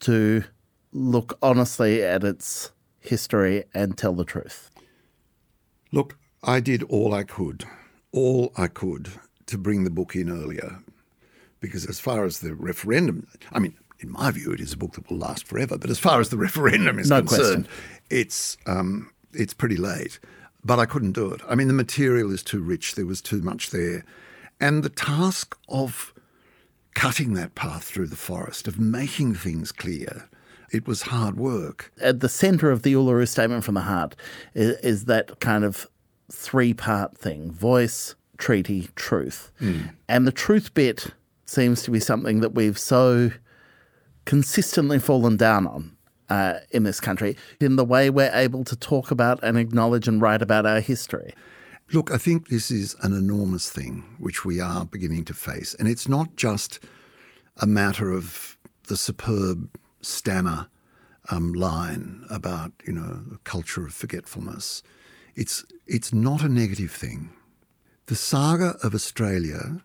to 0.00 0.44
look 0.92 1.38
honestly 1.42 2.02
at 2.02 2.24
its 2.24 2.72
history 3.00 3.64
and 3.74 3.96
tell 3.96 4.12
the 4.14 4.24
truth. 4.24 4.70
Look, 5.92 6.18
I 6.42 6.60
did 6.60 6.82
all 6.84 7.14
I 7.14 7.24
could, 7.24 7.64
all 8.12 8.52
I 8.56 8.66
could 8.66 9.10
to 9.46 9.58
bring 9.58 9.84
the 9.84 9.90
book 9.90 10.16
in 10.16 10.30
earlier. 10.30 10.78
Because 11.60 11.86
as 11.86 12.00
far 12.00 12.24
as 12.24 12.40
the 12.40 12.54
referendum, 12.54 13.28
I 13.52 13.60
mean, 13.60 13.76
in 14.00 14.10
my 14.10 14.32
view, 14.32 14.50
it 14.50 14.60
is 14.60 14.72
a 14.72 14.76
book 14.76 14.94
that 14.94 15.08
will 15.08 15.18
last 15.18 15.46
forever. 15.46 15.78
But 15.78 15.90
as 15.90 15.98
far 15.98 16.20
as 16.20 16.30
the 16.30 16.36
referendum 16.36 16.98
is 16.98 17.08
no 17.08 17.20
concerned, 17.22 17.68
it's 18.10 18.56
um, 18.66 19.12
it's 19.32 19.54
pretty 19.54 19.76
late. 19.76 20.18
But 20.64 20.80
I 20.80 20.86
couldn't 20.86 21.12
do 21.12 21.32
it. 21.32 21.40
I 21.48 21.54
mean, 21.54 21.68
the 21.68 21.74
material 21.74 22.32
is 22.32 22.42
too 22.42 22.60
rich. 22.60 22.96
There 22.96 23.06
was 23.06 23.20
too 23.20 23.42
much 23.42 23.70
there, 23.70 24.04
and 24.62 24.84
the 24.84 24.88
task 24.88 25.58
of 25.68 26.14
cutting 26.94 27.34
that 27.34 27.54
path 27.54 27.82
through 27.82 28.06
the 28.06 28.16
forest, 28.16 28.68
of 28.68 28.78
making 28.78 29.34
things 29.34 29.72
clear, 29.72 30.28
it 30.70 30.86
was 30.86 31.02
hard 31.02 31.36
work. 31.36 31.92
At 32.00 32.20
the 32.20 32.28
centre 32.28 32.70
of 32.70 32.82
the 32.82 32.94
Uluru 32.94 33.28
Statement 33.28 33.64
from 33.64 33.74
the 33.74 33.82
Heart 33.82 34.14
is, 34.54 34.78
is 34.78 35.04
that 35.06 35.40
kind 35.40 35.64
of 35.64 35.88
three 36.30 36.72
part 36.72 37.18
thing: 37.18 37.50
voice, 37.50 38.14
treaty, 38.38 38.88
truth, 38.94 39.50
mm. 39.60 39.92
and 40.08 40.26
the 40.26 40.32
truth 40.32 40.72
bit 40.74 41.08
seems 41.44 41.82
to 41.82 41.90
be 41.90 42.00
something 42.00 42.40
that 42.40 42.54
we've 42.54 42.78
so 42.78 43.32
consistently 44.24 45.00
fallen 45.00 45.36
down 45.36 45.66
on 45.66 45.96
uh, 46.30 46.60
in 46.70 46.84
this 46.84 47.00
country 47.00 47.36
in 47.60 47.74
the 47.76 47.84
way 47.84 48.08
we're 48.08 48.30
able 48.32 48.64
to 48.64 48.76
talk 48.76 49.10
about 49.10 49.42
and 49.42 49.58
acknowledge 49.58 50.06
and 50.06 50.22
write 50.22 50.40
about 50.40 50.64
our 50.64 50.80
history. 50.80 51.34
Look, 51.92 52.10
I 52.10 52.16
think 52.16 52.48
this 52.48 52.70
is 52.70 52.96
an 53.02 53.12
enormous 53.12 53.70
thing 53.70 54.16
which 54.18 54.46
we 54.46 54.60
are 54.60 54.86
beginning 54.86 55.26
to 55.26 55.34
face. 55.34 55.74
And 55.74 55.86
it's 55.86 56.08
not 56.08 56.36
just 56.36 56.80
a 57.58 57.66
matter 57.66 58.10
of 58.10 58.56
the 58.88 58.96
superb 58.96 59.78
Stanner 60.00 60.68
um, 61.30 61.52
line 61.52 62.24
about, 62.30 62.72
you 62.86 62.94
know, 62.94 63.20
the 63.28 63.38
culture 63.44 63.84
of 63.84 63.92
forgetfulness. 63.92 64.82
It's, 65.36 65.66
it's 65.86 66.14
not 66.14 66.42
a 66.42 66.48
negative 66.48 66.92
thing. 66.92 67.30
The 68.06 68.16
saga 68.16 68.76
of 68.82 68.94
Australia 68.94 69.82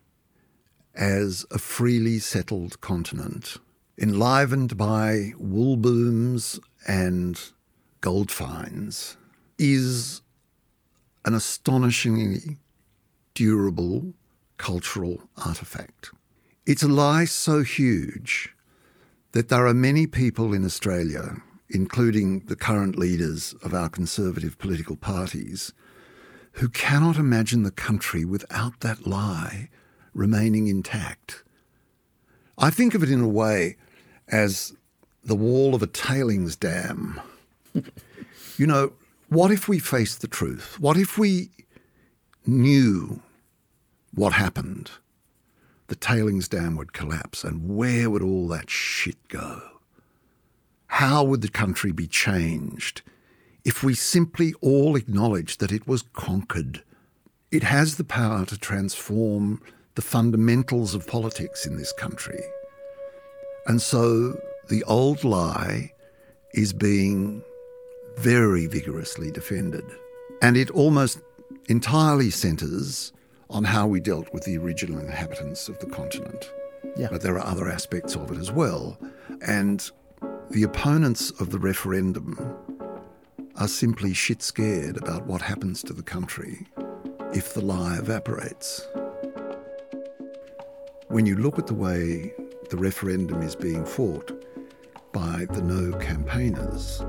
as 0.94 1.44
a 1.50 1.58
freely 1.58 2.18
settled 2.20 2.80
continent 2.80 3.58
enlivened 4.00 4.76
by 4.76 5.32
wool 5.36 5.76
booms 5.76 6.58
and 6.86 7.38
gold 8.00 8.30
finds, 8.30 9.16
is 9.58 10.22
an 11.24 11.34
astonishingly 11.34 12.58
durable 13.34 14.14
cultural 14.56 15.22
artefact. 15.36 16.12
It's 16.66 16.82
a 16.82 16.88
lie 16.88 17.24
so 17.24 17.62
huge 17.62 18.54
that 19.32 19.48
there 19.48 19.66
are 19.66 19.74
many 19.74 20.06
people 20.06 20.52
in 20.52 20.64
Australia, 20.64 21.36
including 21.70 22.40
the 22.46 22.56
current 22.56 22.98
leaders 22.98 23.54
of 23.62 23.72
our 23.72 23.88
conservative 23.88 24.58
political 24.58 24.96
parties, 24.96 25.72
who 26.52 26.68
cannot 26.68 27.16
imagine 27.16 27.62
the 27.62 27.70
country 27.70 28.24
without 28.24 28.80
that 28.80 29.06
lie 29.06 29.68
remaining 30.12 30.66
intact. 30.66 31.44
I 32.58 32.70
think 32.70 32.94
of 32.94 33.02
it 33.02 33.10
in 33.10 33.20
a 33.20 33.28
way 33.28 33.76
as 34.26 34.74
the 35.22 35.36
wall 35.36 35.74
of 35.74 35.82
a 35.82 35.86
tailings 35.86 36.56
dam. 36.56 37.20
you 38.56 38.66
know, 38.66 38.92
what 39.28 39.50
if 39.50 39.68
we 39.68 39.78
faced 39.78 40.20
the 40.20 40.28
truth? 40.28 40.78
What 40.80 40.96
if 40.96 41.18
we 41.18 41.50
knew 42.46 43.20
what 44.14 44.32
happened? 44.32 44.90
The 45.88 45.96
tailings 45.96 46.48
dam 46.48 46.76
would 46.76 46.92
collapse, 46.92 47.44
and 47.44 47.76
where 47.76 48.10
would 48.10 48.22
all 48.22 48.48
that 48.48 48.70
shit 48.70 49.28
go? 49.28 49.60
How 50.86 51.22
would 51.24 51.42
the 51.42 51.48
country 51.48 51.92
be 51.92 52.06
changed 52.06 53.02
if 53.64 53.82
we 53.82 53.94
simply 53.94 54.54
all 54.62 54.96
acknowledged 54.96 55.60
that 55.60 55.72
it 55.72 55.86
was 55.86 56.02
conquered? 56.14 56.82
It 57.50 57.62
has 57.62 57.96
the 57.96 58.04
power 58.04 58.44
to 58.46 58.58
transform 58.58 59.60
the 59.94 60.02
fundamentals 60.02 60.94
of 60.94 61.06
politics 61.06 61.66
in 61.66 61.76
this 61.76 61.92
country. 61.92 62.40
And 63.66 63.82
so 63.82 64.38
the 64.68 64.84
old 64.84 65.24
lie 65.24 65.92
is 66.54 66.72
being 66.72 67.42
very 68.18 68.66
vigorously 68.66 69.30
defended. 69.30 69.84
And 70.42 70.56
it 70.56 70.70
almost 70.70 71.20
entirely 71.68 72.30
centres 72.30 73.12
on 73.50 73.64
how 73.64 73.86
we 73.86 74.00
dealt 74.00 74.32
with 74.32 74.44
the 74.44 74.58
original 74.58 74.98
inhabitants 74.98 75.68
of 75.68 75.78
the 75.78 75.86
continent. 75.86 76.50
Yeah. 76.96 77.08
But 77.10 77.22
there 77.22 77.34
are 77.38 77.46
other 77.46 77.68
aspects 77.68 78.14
of 78.14 78.30
it 78.30 78.38
as 78.38 78.52
well. 78.52 78.98
And 79.46 79.88
the 80.50 80.62
opponents 80.62 81.30
of 81.40 81.50
the 81.50 81.58
referendum 81.58 82.38
are 83.56 83.68
simply 83.68 84.12
shit 84.12 84.42
scared 84.42 84.96
about 84.96 85.26
what 85.26 85.42
happens 85.42 85.82
to 85.84 85.92
the 85.92 86.02
country 86.02 86.66
if 87.34 87.54
the 87.54 87.60
lie 87.60 87.98
evaporates. 87.98 88.86
When 91.08 91.26
you 91.26 91.36
look 91.36 91.58
at 91.58 91.66
the 91.66 91.74
way 91.74 92.32
the 92.70 92.76
referendum 92.76 93.42
is 93.42 93.56
being 93.56 93.84
fought 93.84 94.32
by 95.12 95.46
the 95.50 95.62
no 95.62 95.96
campaigners, 95.98 97.02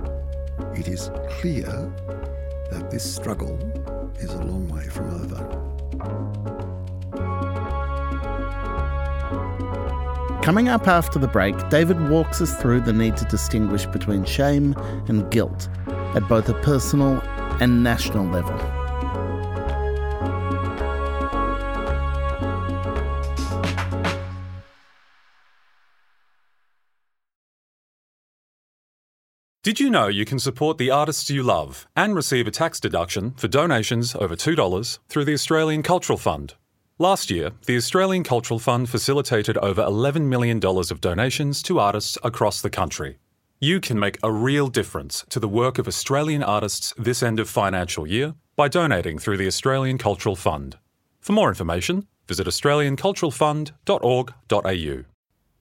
it 0.75 0.88
is 0.88 1.12
clear 1.30 1.92
that 2.72 2.89
this 2.92 3.04
struggle 3.16 3.58
is 4.20 4.32
a 4.34 4.42
long 4.42 4.68
way 4.68 4.88
from 4.88 5.10
over. 5.22 5.60
Coming 10.44 10.70
up 10.70 10.88
after 10.88 11.20
the 11.20 11.28
break, 11.28 11.56
David 11.70 12.10
walks 12.10 12.42
us 12.42 12.56
through 12.62 12.82
the 12.82 12.94
need 12.94 13.18
to 13.18 13.25
distinguish 13.25 13.86
between 13.88 14.25
shame 14.25 14.74
and 15.08 15.30
guilt 15.32 15.68
at 16.16 16.28
both 16.28 16.50
a 16.50 16.54
personal 16.62 17.22
and 17.60 17.84
national 17.84 18.25
level. 18.25 18.78
Did 29.70 29.80
you 29.80 29.92
know 29.92 30.08
you 30.08 30.26
can 30.26 30.40
support 30.40 30.80
the 30.80 30.90
artists 30.90 31.30
you 31.30 31.44
love 31.44 31.88
and 31.96 32.16
receive 32.16 32.48
a 32.48 32.52
tax 32.52 32.80
deduction 32.80 33.36
for 33.38 33.48
donations 33.48 34.16
over 34.16 34.36
$2 34.36 35.00
through 35.08 35.26
the 35.26 35.36
Australian 35.36 35.84
Cultural 35.84 36.18
Fund? 36.18 36.56
Last 36.98 37.30
year, 37.30 37.52
the 37.68 37.78
Australian 37.78 38.24
Cultural 38.24 38.58
Fund 38.58 38.90
facilitated 38.90 39.60
over 39.60 39.84
$11 39.84 40.24
million 40.24 40.60
of 40.66 41.02
donations 41.02 41.62
to 41.62 41.78
artists 41.78 42.18
across 42.24 42.64
the 42.64 42.72
country. 42.72 43.20
You 43.60 43.80
can 43.80 44.00
make 44.00 44.18
a 44.24 44.32
real 44.32 44.70
difference 44.70 45.24
to 45.30 45.40
the 45.40 45.48
work 45.48 45.78
of 45.78 45.88
Australian 45.88 46.42
artists 46.42 46.92
this 46.98 47.22
end 47.22 47.40
of 47.40 47.48
financial 47.48 48.08
year 48.08 48.34
by 48.56 48.70
donating 48.70 49.20
through 49.20 49.38
the 49.38 49.46
Australian 49.46 50.00
Cultural 50.00 50.36
Fund. 50.36 50.80
For 51.20 51.34
more 51.34 51.50
information, 51.50 52.08
visit 52.28 52.48
australianculturalfund.org.au. 52.48 55.09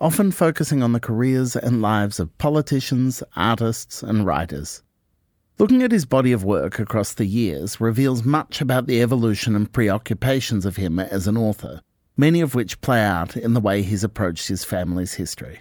often 0.00 0.30
focusing 0.30 0.82
on 0.82 0.92
the 0.92 1.00
careers 1.00 1.56
and 1.56 1.82
lives 1.82 2.20
of 2.20 2.36
politicians, 2.38 3.22
artists, 3.36 4.02
and 4.02 4.24
writers. 4.24 4.82
Looking 5.58 5.82
at 5.82 5.90
his 5.90 6.04
body 6.04 6.30
of 6.30 6.44
work 6.44 6.78
across 6.78 7.14
the 7.14 7.26
years 7.26 7.80
reveals 7.80 8.24
much 8.24 8.60
about 8.60 8.86
the 8.86 9.02
evolution 9.02 9.56
and 9.56 9.72
preoccupations 9.72 10.64
of 10.64 10.76
him 10.76 11.00
as 11.00 11.26
an 11.26 11.36
author, 11.36 11.80
many 12.16 12.40
of 12.40 12.54
which 12.54 12.80
play 12.80 13.00
out 13.00 13.36
in 13.36 13.54
the 13.54 13.60
way 13.60 13.82
he's 13.82 14.04
approached 14.04 14.46
his 14.46 14.64
family's 14.64 15.14
history. 15.14 15.60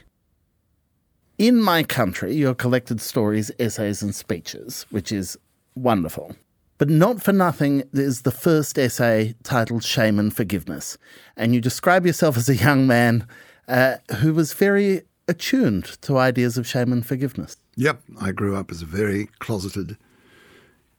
In 1.39 1.61
My 1.61 1.81
Country, 1.81 2.35
your 2.35 2.53
collected 2.53 3.01
stories, 3.01 3.51
essays, 3.59 4.03
and 4.03 4.13
speeches, 4.13 4.85
which 4.91 5.11
is 5.11 5.37
wonderful. 5.75 6.35
But 6.77 6.89
not 6.89 7.23
for 7.23 7.33
nothing 7.33 7.83
is 7.91 8.21
the 8.21 8.31
first 8.31 8.77
essay 8.77 9.33
titled 9.43 9.83
Shame 9.83 10.19
and 10.19 10.35
Forgiveness. 10.35 10.97
And 11.35 11.55
you 11.55 11.61
describe 11.61 12.05
yourself 12.05 12.37
as 12.37 12.49
a 12.49 12.55
young 12.55 12.85
man 12.85 13.27
uh, 13.67 13.97
who 14.17 14.33
was 14.33 14.53
very 14.53 15.03
attuned 15.27 15.85
to 16.01 16.17
ideas 16.17 16.57
of 16.57 16.67
shame 16.67 16.91
and 16.91 17.05
forgiveness. 17.05 17.57
Yep, 17.75 18.01
I 18.19 18.31
grew 18.31 18.55
up 18.55 18.71
as 18.71 18.81
a 18.81 18.85
very 18.85 19.27
closeted 19.39 19.97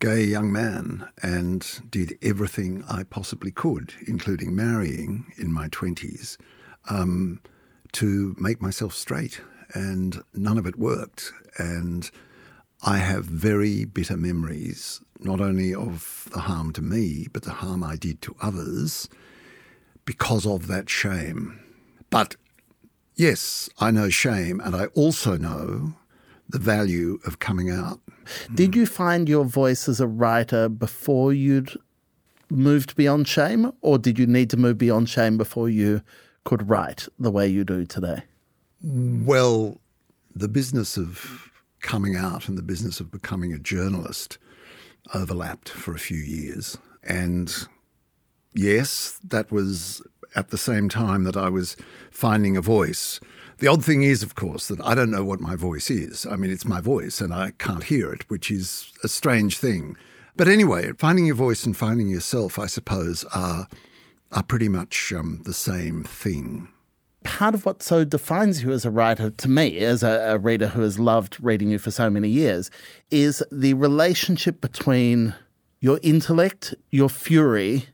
gay 0.01 0.23
young 0.23 0.53
man 0.53 1.09
and 1.23 1.81
did 1.91 2.17
everything 2.23 2.85
I 2.89 3.03
possibly 3.03 3.51
could, 3.51 3.95
including 4.07 4.55
marrying 4.55 5.33
in 5.37 5.53
my 5.53 5.69
20s, 5.69 6.37
um, 6.89 7.41
to 7.93 8.37
make 8.39 8.63
myself 8.63 8.95
straight. 8.95 9.41
And 9.75 10.23
none 10.35 10.57
of 10.57 10.67
it 10.67 10.79
worked. 10.79 11.33
And 11.59 12.11
I 12.83 12.99
have 12.99 13.25
very 13.25 13.85
bitter 13.85 14.17
memories, 14.17 15.01
not 15.19 15.41
only 15.41 15.75
of 15.75 16.29
the 16.33 16.41
harm 16.41 16.73
to 16.75 16.83
me, 16.83 17.27
but 17.33 17.43
the 17.43 17.55
harm 17.55 17.83
I 17.83 17.97
did 17.97 18.23
to 18.23 18.37
others 18.41 19.09
because 20.05 20.47
of 20.47 20.69
that 20.69 20.89
shame. 20.89 21.61
But 22.09 22.37
yes, 23.19 23.69
I 23.79 23.91
know 23.91 24.09
shame, 24.09 24.61
and 24.61 24.75
I 24.75 24.87
also 24.87 25.37
know 25.37 25.95
the 26.49 26.59
value 26.59 27.19
of 27.27 27.39
coming 27.39 27.71
out. 27.71 28.01
Did 28.55 28.75
you 28.75 28.87
find 28.87 29.29
your 29.29 29.45
voice 29.45 29.89
as 29.89 30.01
a 30.01 30.07
writer 30.07 30.71
before 30.71 31.35
you'd 31.35 31.77
moved 32.49 32.97
beyond 32.97 33.29
shame, 33.29 33.73
or 33.83 33.99
did 33.99 34.19
you 34.19 34.27
need 34.27 34.49
to 34.51 34.57
move 34.57 34.79
beyond 34.79 35.11
shame 35.11 35.37
before 35.37 35.69
you 35.69 36.01
could 36.45 36.71
write 36.71 37.07
the 37.19 37.31
way 37.31 37.47
you 37.47 37.65
do 37.65 37.85
today? 37.85 38.23
Well, 38.83 39.81
the 40.35 40.49
business 40.49 40.97
of 40.97 41.51
coming 41.81 42.17
out 42.17 42.49
and 42.49 42.57
the 42.57 42.63
business 42.63 43.01
of 43.01 43.11
becoming 43.11 43.53
a 43.53 43.59
journalist 43.59 44.39
overlapped 45.15 45.69
for 45.69 45.95
a 45.95 45.99
few 45.99 46.19
years. 46.19 46.79
And 47.03 47.55
yes, 48.55 49.19
that 49.25 49.51
was 49.51 50.03
at 50.35 50.51
the 50.51 50.59
same 50.59 50.89
time 50.89 51.25
that 51.25 51.37
I 51.37 51.49
was 51.49 51.77
finding 52.11 52.57
a 52.57 52.61
voice. 52.61 53.21
The 53.59 53.67
odd 53.67 53.85
thing 53.85 54.03
is, 54.03 54.23
of 54.23 54.35
course, 54.35 54.69
that 54.69 54.81
I 54.83 54.95
don't 54.95 55.11
know 55.11 55.25
what 55.25 55.41
my 55.41 55.57
voice 55.57 55.91
is. 55.91 56.27
I 56.27 56.37
mean, 56.37 56.51
it's 56.51 56.65
my 56.65 56.81
voice 56.81 57.21
and 57.21 57.35
I 57.35 57.53
can't 57.59 57.83
hear 57.83 58.13
it, 58.13 58.29
which 58.31 58.51
is 58.51 58.93
a 59.03 59.09
strange 59.09 59.59
thing. 59.59 59.97
But 60.37 60.47
anyway, 60.47 60.93
finding 60.97 61.27
your 61.27 61.35
voice 61.35 61.67
and 61.67 61.77
finding 61.77 62.09
yourself, 62.09 62.59
I 62.59 62.67
suppose, 62.67 63.25
are, 63.35 63.67
are 64.31 64.45
pretty 64.45 64.69
much 64.69 65.13
um, 65.13 65.43
the 65.45 65.53
same 65.53 66.05
thing. 66.05 66.69
Part 67.25 67.55
of 67.55 67.67
what 67.67 67.83
so 67.83 68.05
defines 68.05 68.63
you 68.63 68.71
as 68.71 68.85
a 68.85 68.91
writer, 68.93 69.31
to 69.31 69.49
me, 69.49 69.79
as 69.79 70.05
a, 70.05 70.35
a 70.35 70.39
reader 70.39 70.69
who 70.69 70.83
has 70.83 71.01
loved 71.01 71.37
reading 71.43 71.71
you 71.71 71.79
for 71.81 71.91
so 71.91 72.09
many 72.09 72.29
years, 72.29 72.71
is 73.11 73.43
the 73.51 73.75
relationship 73.75 74.61
between 74.61 75.35
your 75.81 75.99
intellect, 76.05 76.75
your 76.91 77.09
fury, 77.09 77.87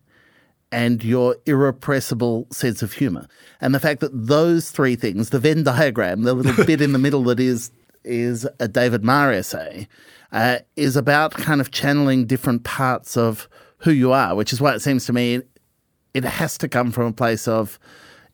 and 0.74 1.04
your 1.04 1.37
irrepressible 1.46 2.48
sense 2.50 2.82
of 2.82 2.94
humor. 2.94 3.28
And 3.60 3.72
the 3.72 3.78
fact 3.78 4.00
that 4.00 4.10
those 4.12 4.72
three 4.72 4.96
things, 4.96 5.30
the 5.30 5.38
Venn 5.38 5.62
diagram, 5.62 6.22
the 6.22 6.34
little 6.34 6.64
bit 6.64 6.80
in 6.80 6.92
the 6.92 6.98
middle 6.98 7.22
that 7.24 7.38
is 7.38 7.70
is 8.02 8.46
a 8.58 8.66
David 8.66 9.04
Marr 9.04 9.32
essay, 9.32 9.87
uh, 10.32 10.58
is 10.74 10.96
about 10.96 11.32
kind 11.32 11.60
of 11.60 11.70
channeling 11.70 12.26
different 12.26 12.64
parts 12.64 13.16
of 13.16 13.48
who 13.78 13.92
you 13.92 14.10
are, 14.10 14.34
which 14.34 14.52
is 14.52 14.60
why 14.60 14.74
it 14.74 14.82
seems 14.82 15.06
to 15.06 15.12
me 15.12 15.42
it 16.12 16.24
has 16.24 16.58
to 16.58 16.68
come 16.68 16.90
from 16.90 17.06
a 17.06 17.12
place 17.12 17.46
of, 17.46 17.78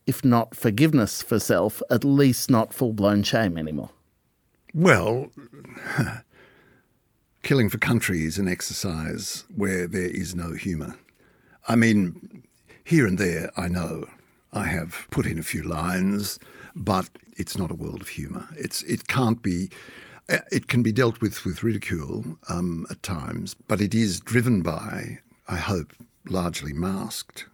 if 0.07 0.25
not 0.25 0.57
forgiveness 0.57 1.23
for 1.23 1.39
self, 1.39 1.83
at 1.91 2.05
least 2.05 2.51
not 2.51 2.73
full 2.73 2.95
blown 2.95 3.23
shame 3.23 3.59
anymore. 3.59 3.91
Well, 4.73 5.31
killing 7.43 7.69
for 7.69 7.77
country 7.77 8.25
is 8.25 8.39
an 8.39 8.49
exercise 8.49 9.45
where 9.55 9.87
there 9.87 10.09
is 10.09 10.35
no 10.35 10.53
humour. 10.53 10.97
I 11.69 11.77
mean, 11.77 12.43
here 12.85 13.07
and 13.07 13.19
there, 13.19 13.51
I 13.57 13.69
know 13.69 14.07
I 14.53 14.67
have 14.67 15.07
put 15.11 15.27
in 15.27 15.39
a 15.39 15.45
few 15.45 15.63
lines, 15.63 16.39
but 16.75 17.09
it's 17.37 17.57
not 17.57 17.71
a 17.71 17.75
world 17.75 18.01
of 18.01 18.09
humour. 18.09 18.49
It's 18.57 18.83
it 18.83 19.07
can't 19.09 19.43
be. 19.43 19.71
It 20.53 20.69
can 20.69 20.83
be 20.83 20.93
dealt 20.93 21.21
with 21.21 21.45
with 21.45 21.65
ridicule 21.65 22.39
um, 22.49 22.87
at 22.89 23.03
times, 23.03 23.55
but 23.67 23.81
it 23.81 23.95
is 23.95 24.21
driven 24.21 24.63
by, 24.63 25.19
I 25.49 25.57
hope, 25.57 25.93
largely 26.29 26.73
masked 26.73 27.47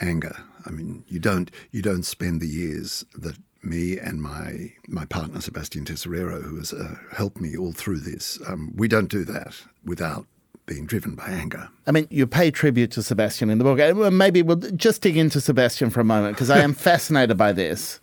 anger. 0.00 0.36
I 0.66 0.70
mean, 0.70 1.04
you 1.08 1.20
don't 1.20 1.50
you 1.70 1.82
don't 1.82 2.04
spend 2.04 2.40
the 2.40 2.48
years 2.48 3.04
that 3.14 3.36
me 3.62 3.98
and 3.98 4.22
my 4.22 4.72
my 4.88 5.04
partner 5.04 5.40
Sebastian 5.40 5.84
Tesoriero, 5.84 6.42
who 6.42 6.56
has 6.56 6.72
uh, 6.72 6.96
helped 7.12 7.40
me 7.40 7.56
all 7.56 7.72
through 7.72 8.00
this, 8.00 8.38
um, 8.46 8.72
we 8.76 8.88
don't 8.88 9.08
do 9.10 9.24
that 9.24 9.62
without 9.84 10.26
being 10.66 10.86
driven 10.86 11.14
by 11.14 11.26
anger. 11.26 11.68
I 11.86 11.90
mean, 11.90 12.06
you 12.10 12.26
pay 12.26 12.50
tribute 12.50 12.92
to 12.92 13.02
Sebastian 13.02 13.50
in 13.50 13.58
the 13.58 13.64
book. 13.64 14.12
Maybe 14.12 14.42
we'll 14.42 14.56
just 14.56 15.02
dig 15.02 15.16
into 15.16 15.40
Sebastian 15.40 15.90
for 15.90 16.00
a 16.00 16.04
moment 16.04 16.36
because 16.36 16.50
I 16.50 16.60
am 16.60 16.74
fascinated 16.88 17.36
by 17.36 17.52
this. 17.52 18.00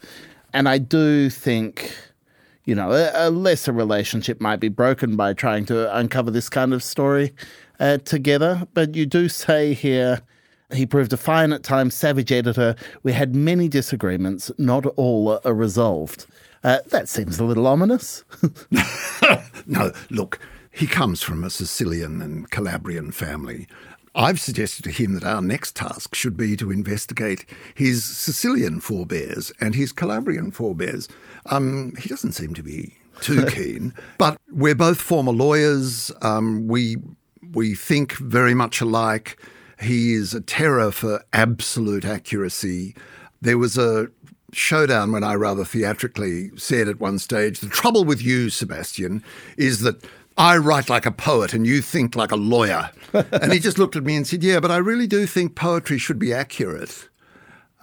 And 0.54 0.68
I 0.68 0.78
do 0.78 1.30
think, 1.30 1.96
you 2.66 2.76
know, 2.76 2.92
a, 2.92 3.12
a, 3.14 3.30
lesser 3.30 3.72
relationship 3.72 4.42
might 4.42 4.60
be 4.60 4.70
broken 4.70 5.16
by 5.16 5.34
trying 5.34 5.66
to 5.68 5.96
uncover 5.96 6.32
this 6.32 6.50
kind 6.50 6.74
of 6.74 6.84
story 6.84 7.34
uh, 7.80 7.98
together. 8.00 8.68
But 8.74 8.96
you 8.96 9.06
do 9.06 9.30
say 9.30 9.74
here, 9.74 10.22
he 10.74 10.86
proved 10.86 11.14
a 11.14 11.18
fine 11.18 11.54
at 11.54 11.64
times 11.64 11.96
savage 11.96 12.32
editor. 12.32 12.76
We 13.04 13.14
had 13.14 13.36
many 13.36 13.70
disagreements, 13.70 14.52
not 14.58 14.86
all 14.98 15.40
are 15.46 15.54
resolved. 15.54 16.26
Uh, 16.64 16.80
that 16.88 17.08
seems 17.08 17.40
a 17.40 17.46
little 17.46 17.68
ominous. 17.68 18.26
no, 19.68 19.92
look, 20.10 20.40
he 20.78 20.86
comes 20.86 21.24
from 21.24 21.44
a 21.44 21.50
Sicilian 21.50 22.22
and 22.22 22.52
Calabrian 22.52 23.12
family. 23.12 23.68
I've 24.14 24.40
suggested 24.40 24.84
to 24.84 24.92
him 24.92 25.16
that 25.16 25.24
our 25.24 25.42
next 25.42 25.76
task 25.76 26.14
should 26.14 26.38
be 26.38 26.56
to 26.58 26.70
investigate 26.70 27.46
his 27.74 28.04
Sicilian 28.04 28.80
forebears 28.80 29.52
and 29.60 29.74
his 29.74 29.92
Calabrian 29.92 30.52
forebears. 30.52 31.10
Um, 31.48 31.94
he 32.00 32.08
doesn't 32.08 32.34
seem 32.34 32.54
to 32.54 32.62
be 32.62 32.96
too 33.22 33.46
keen, 33.50 33.94
but 34.20 34.38
we're 34.52 34.76
both 34.76 35.02
former 35.02 35.32
lawyers. 35.32 36.12
Um, 36.22 36.68
we 36.68 36.98
we 37.54 37.74
think 37.74 38.14
very 38.14 38.54
much 38.54 38.80
alike. 38.80 39.42
He 39.80 40.14
is 40.14 40.36
a 40.36 40.42
terror 40.42 40.92
for 40.92 41.24
absolute 41.34 42.06
accuracy. 42.06 42.96
There 43.42 43.58
was 43.58 43.80
a 43.80 44.10
showdown 44.54 45.12
when 45.12 45.24
I 45.24 45.34
rather 45.34 45.66
theatrically 45.66 46.52
said 46.56 46.88
at 46.88 47.00
one 47.00 47.20
stage, 47.20 47.60
the 47.60 47.68
trouble 47.68 48.04
with 48.04 48.22
you, 48.22 48.50
Sebastian, 48.50 49.24
is 49.58 49.82
that 49.82 50.04
I 50.38 50.58
write 50.58 50.90
like 50.90 51.06
a 51.06 51.12
poet 51.12 51.54
and 51.54 51.66
you 51.66 51.82
think 51.82 52.16
like 52.16 52.32
a 52.32 52.36
lawyer. 52.36 52.92
and 53.14 53.52
he 53.52 53.60
just 53.60 53.80
looked 53.80 53.96
at 53.96 54.04
me 54.04 54.16
and 54.16 54.28
said, 54.28 54.44
Yeah, 54.44 54.60
but 54.60 54.72
I 54.72 54.78
really 54.78 55.08
do 55.08 55.26
think 55.26 55.56
poetry 55.56 55.98
should 55.98 56.20
be 56.20 56.34
accurate. 56.34 57.10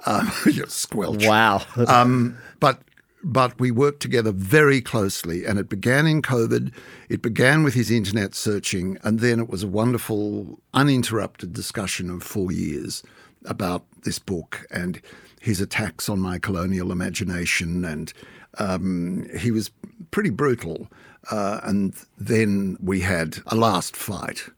Um, 0.06 0.30
you 0.46 0.64
squelch. 0.66 1.26
Wow. 1.26 1.62
um, 1.88 2.38
but 2.60 2.80
but 3.26 3.58
we 3.58 3.70
worked 3.70 4.00
together 4.00 4.32
very 4.32 4.82
closely, 4.82 5.46
and 5.46 5.58
it 5.58 5.70
began 5.70 6.06
in 6.06 6.20
COVID. 6.20 6.70
It 7.08 7.22
began 7.22 7.62
with 7.62 7.72
his 7.72 7.90
internet 7.90 8.34
searching, 8.34 8.98
and 9.02 9.20
then 9.20 9.40
it 9.40 9.48
was 9.48 9.62
a 9.62 9.68
wonderful, 9.68 10.60
uninterrupted 10.74 11.54
discussion 11.54 12.10
of 12.10 12.22
four 12.22 12.52
years 12.52 13.02
about 13.46 13.84
this 14.02 14.18
book 14.18 14.66
and 14.70 15.00
his 15.40 15.62
attacks 15.62 16.10
on 16.10 16.20
my 16.20 16.38
colonial 16.38 16.92
imagination. 16.92 17.82
And 17.86 18.12
um, 18.58 19.26
he 19.38 19.50
was 19.50 19.70
pretty 20.10 20.30
brutal. 20.30 20.88
Uh, 21.30 21.60
and 21.62 21.94
then 22.18 22.76
we 22.80 23.00
had 23.00 23.38
a 23.46 23.56
last 23.56 23.96
fight 23.96 24.50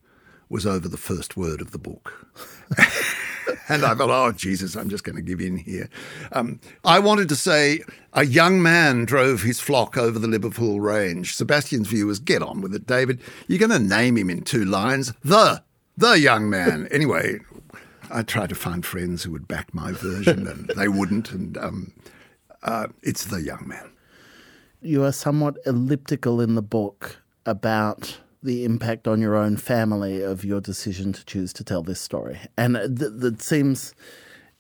was 0.48 0.66
over 0.66 0.88
the 0.88 0.96
first 0.96 1.36
word 1.36 1.60
of 1.60 1.72
the 1.72 1.78
book. 1.78 2.26
and 3.68 3.84
I 3.84 3.94
thought, 3.94 4.10
oh, 4.10 4.32
Jesus, 4.32 4.76
I'm 4.76 4.88
just 4.88 5.04
going 5.04 5.16
to 5.16 5.22
give 5.22 5.40
in 5.40 5.56
here. 5.56 5.88
Um, 6.32 6.60
I 6.84 6.98
wanted 6.98 7.28
to 7.30 7.36
say 7.36 7.80
a 8.12 8.24
young 8.24 8.62
man 8.62 9.04
drove 9.04 9.42
his 9.42 9.60
flock 9.60 9.96
over 9.96 10.18
the 10.18 10.28
Liverpool 10.28 10.80
Range. 10.80 11.34
Sebastian's 11.34 11.88
view 11.88 12.06
was 12.06 12.18
get 12.18 12.42
on 12.42 12.60
with 12.60 12.74
it, 12.74 12.86
David. 12.86 13.20
You're 13.48 13.58
going 13.58 13.70
to 13.70 13.78
name 13.78 14.16
him 14.16 14.30
in 14.30 14.42
two 14.42 14.64
lines. 14.64 15.12
The, 15.24 15.62
the 15.96 16.18
young 16.18 16.48
man. 16.48 16.88
Anyway, 16.96 17.40
I 18.10 18.22
tried 18.22 18.48
to 18.50 18.54
find 18.54 18.86
friends 18.86 19.24
who 19.24 19.32
would 19.32 19.48
back 19.48 19.74
my 19.74 19.92
version, 19.92 20.46
and 20.46 20.70
they 20.76 20.88
wouldn't. 20.88 21.32
And 21.32 21.58
um, 21.58 21.92
uh, 22.62 22.86
it's 23.02 23.26
the 23.26 23.42
young 23.42 23.66
man. 23.66 23.90
You 24.80 25.04
are 25.04 25.12
somewhat 25.12 25.56
elliptical 25.66 26.40
in 26.40 26.54
the 26.54 26.62
book 26.62 27.22
about 27.44 28.18
the 28.42 28.64
impact 28.64 29.08
on 29.08 29.20
your 29.20 29.34
own 29.34 29.56
family 29.56 30.22
of 30.22 30.44
your 30.44 30.60
decision 30.60 31.12
to 31.12 31.24
choose 31.24 31.52
to 31.54 31.64
tell 31.64 31.82
this 31.82 32.00
story. 32.00 32.38
And 32.56 32.76
that 32.76 33.42
seems 33.42 33.94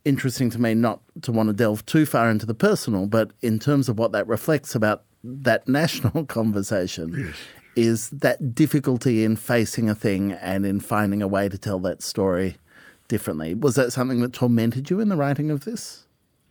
interesting 0.04 0.50
to 0.50 0.60
me 0.60 0.74
not 0.74 1.00
to 1.22 1.32
want 1.32 1.48
to 1.48 1.52
delve 1.52 1.84
too 1.86 2.06
far 2.06 2.30
into 2.30 2.46
the 2.46 2.54
personal, 2.54 3.06
but 3.06 3.32
in 3.42 3.58
terms 3.58 3.88
of 3.88 3.98
what 3.98 4.12
that 4.12 4.26
reflects 4.26 4.74
about 4.74 5.04
that 5.22 5.66
national 5.68 6.24
conversation. 6.26 7.26
Yes. 7.26 7.36
Is 7.76 8.08
that 8.10 8.54
difficulty 8.54 9.22
in 9.22 9.36
facing 9.36 9.90
a 9.90 9.94
thing 9.94 10.32
and 10.32 10.64
in 10.64 10.80
finding 10.80 11.20
a 11.20 11.28
way 11.28 11.48
to 11.48 11.58
tell 11.58 11.78
that 11.80 12.02
story 12.02 12.56
differently? 13.06 13.54
Was 13.54 13.74
that 13.74 13.92
something 13.92 14.20
that 14.20 14.32
tormented 14.32 14.88
you 14.88 14.98
in 14.98 15.10
the 15.10 15.16
writing 15.16 15.50
of 15.50 15.64
this? 15.64 16.05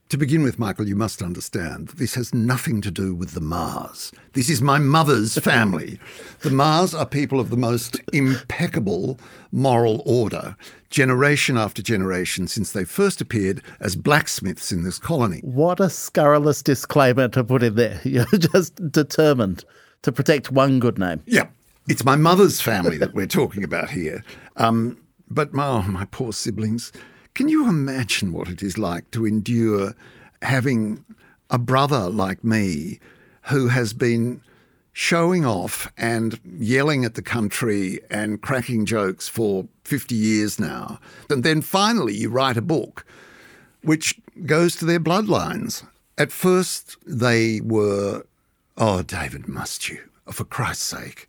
To 0.09 0.17
begin 0.17 0.43
with, 0.43 0.59
Michael, 0.59 0.87
you 0.87 0.95
must 0.95 1.23
understand 1.23 1.87
that 1.87 1.97
this 1.97 2.13
has 2.13 2.31
nothing 2.31 2.79
to 2.81 2.91
do 2.91 3.15
with 3.15 3.31
the 3.31 3.41
Marrs. 3.41 4.13
This 4.33 4.51
is 4.51 4.61
my 4.61 4.77
mother's 4.77 5.35
family. 5.39 5.99
the 6.41 6.51
Marrs 6.51 6.97
are 6.97 7.07
people 7.07 7.39
of 7.39 7.49
the 7.49 7.57
most 7.57 7.99
impeccable 8.13 9.19
moral 9.51 10.03
order, 10.05 10.55
generation 10.91 11.57
after 11.57 11.81
generation 11.81 12.47
since 12.47 12.71
they 12.71 12.85
first 12.85 13.19
appeared 13.19 13.63
as 13.79 13.95
blacksmiths 13.95 14.71
in 14.71 14.83
this 14.83 14.99
colony. 14.99 15.39
What 15.43 15.79
a 15.79 15.89
scurrilous 15.89 16.61
disclaimer 16.61 17.27
to 17.29 17.43
put 17.43 17.63
in 17.63 17.73
there. 17.73 17.99
You're 18.03 18.25
just 18.25 18.91
determined 18.91 19.65
to 20.03 20.11
protect 20.11 20.51
one 20.51 20.79
good 20.79 20.99
name. 20.99 21.23
Yeah. 21.25 21.47
It's 21.89 22.05
my 22.05 22.15
mother's 22.15 22.61
family 22.61 22.99
that 22.99 23.15
we're 23.15 23.25
talking 23.25 23.63
about 23.63 23.89
here. 23.89 24.23
Um, 24.57 24.99
but 25.31 25.49
oh, 25.55 25.81
my 25.81 26.05
poor 26.05 26.31
siblings. 26.31 26.91
Can 27.35 27.49
you 27.49 27.69
imagine 27.69 28.33
what 28.33 28.47
it 28.47 28.63
is 28.63 28.77
like 28.77 29.11
to 29.11 29.25
endure 29.25 29.93
having 30.41 31.05
a 31.49 31.57
brother 31.57 32.09
like 32.09 32.43
me 32.43 32.99
who 33.43 33.67
has 33.67 33.93
been 33.93 34.41
showing 34.93 35.45
off 35.45 35.91
and 35.97 36.39
yelling 36.57 37.03
at 37.03 37.15
the 37.15 37.21
country 37.21 37.99
and 38.09 38.41
cracking 38.41 38.85
jokes 38.85 39.27
for 39.27 39.67
50 39.83 40.15
years 40.15 40.57
now. 40.57 40.99
And 41.29 41.43
then 41.43 41.61
finally, 41.61 42.15
you 42.15 42.29
write 42.29 42.55
a 42.55 42.61
book 42.61 43.05
which 43.83 44.19
goes 44.45 44.77
to 44.77 44.85
their 44.85 45.01
bloodlines. 45.01 45.85
At 46.17 46.31
first, 46.31 46.95
they 47.05 47.59
were, 47.59 48.25
oh, 48.77 49.01
David, 49.01 49.49
must 49.49 49.89
you? 49.89 49.99
For 50.31 50.45
Christ's 50.45 50.85
sake. 50.85 51.27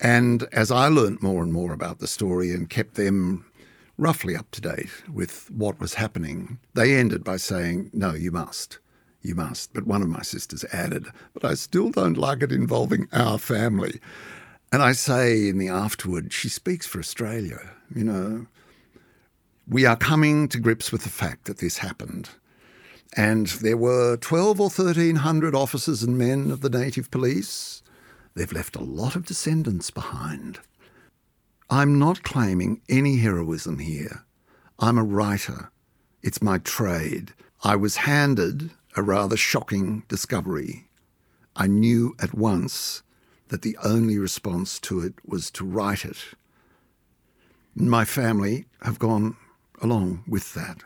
And 0.00 0.48
as 0.52 0.72
I 0.72 0.88
learnt 0.88 1.22
more 1.22 1.44
and 1.44 1.52
more 1.52 1.72
about 1.72 2.00
the 2.00 2.08
story 2.08 2.50
and 2.50 2.68
kept 2.68 2.96
them 2.96 3.44
roughly 4.00 4.34
up 4.34 4.50
to 4.52 4.60
date 4.60 4.90
with 5.12 5.50
what 5.50 5.78
was 5.78 5.94
happening, 5.94 6.58
they 6.74 6.96
ended 6.96 7.22
by 7.22 7.36
saying, 7.36 7.90
No, 7.92 8.14
you 8.14 8.32
must. 8.32 8.78
You 9.22 9.34
must. 9.34 9.74
But 9.74 9.86
one 9.86 10.00
of 10.00 10.08
my 10.08 10.22
sisters 10.22 10.64
added, 10.72 11.06
But 11.34 11.44
I 11.44 11.54
still 11.54 11.90
don't 11.90 12.16
like 12.16 12.42
it 12.42 12.50
involving 12.50 13.08
our 13.12 13.38
family. 13.38 14.00
And 14.72 14.82
I 14.82 14.92
say 14.92 15.48
in 15.48 15.58
the 15.58 15.68
afterward, 15.68 16.32
she 16.32 16.48
speaks 16.48 16.86
for 16.86 16.98
Australia. 16.98 17.60
You 17.94 18.04
know, 18.04 18.46
we 19.68 19.84
are 19.84 19.96
coming 19.96 20.48
to 20.48 20.58
grips 20.58 20.90
with 20.90 21.02
the 21.02 21.10
fact 21.10 21.44
that 21.44 21.58
this 21.58 21.78
happened. 21.78 22.30
And 23.16 23.48
there 23.48 23.76
were 23.76 24.16
12 24.16 24.60
or 24.60 24.64
1300 24.64 25.54
officers 25.54 26.02
and 26.02 26.16
men 26.16 26.50
of 26.50 26.60
the 26.60 26.70
native 26.70 27.10
police. 27.10 27.82
They've 28.34 28.52
left 28.52 28.76
a 28.76 28.82
lot 28.82 29.16
of 29.16 29.26
descendants 29.26 29.90
behind. 29.90 30.60
I'm 31.72 32.00
not 32.00 32.24
claiming 32.24 32.80
any 32.88 33.18
heroism 33.18 33.78
here. 33.78 34.24
I'm 34.80 34.98
a 34.98 35.04
writer. 35.04 35.70
It's 36.20 36.42
my 36.42 36.58
trade. 36.58 37.32
I 37.62 37.76
was 37.76 37.98
handed 37.98 38.72
a 38.96 39.02
rather 39.02 39.36
shocking 39.36 40.02
discovery. 40.08 40.88
I 41.54 41.68
knew 41.68 42.16
at 42.20 42.34
once 42.34 43.04
that 43.48 43.62
the 43.62 43.76
only 43.84 44.18
response 44.18 44.80
to 44.80 44.98
it 44.98 45.14
was 45.24 45.48
to 45.52 45.64
write 45.64 46.04
it. 46.04 46.18
My 47.76 48.04
family 48.04 48.66
have 48.82 48.98
gone 48.98 49.36
along 49.80 50.24
with 50.26 50.54
that. 50.54 50.78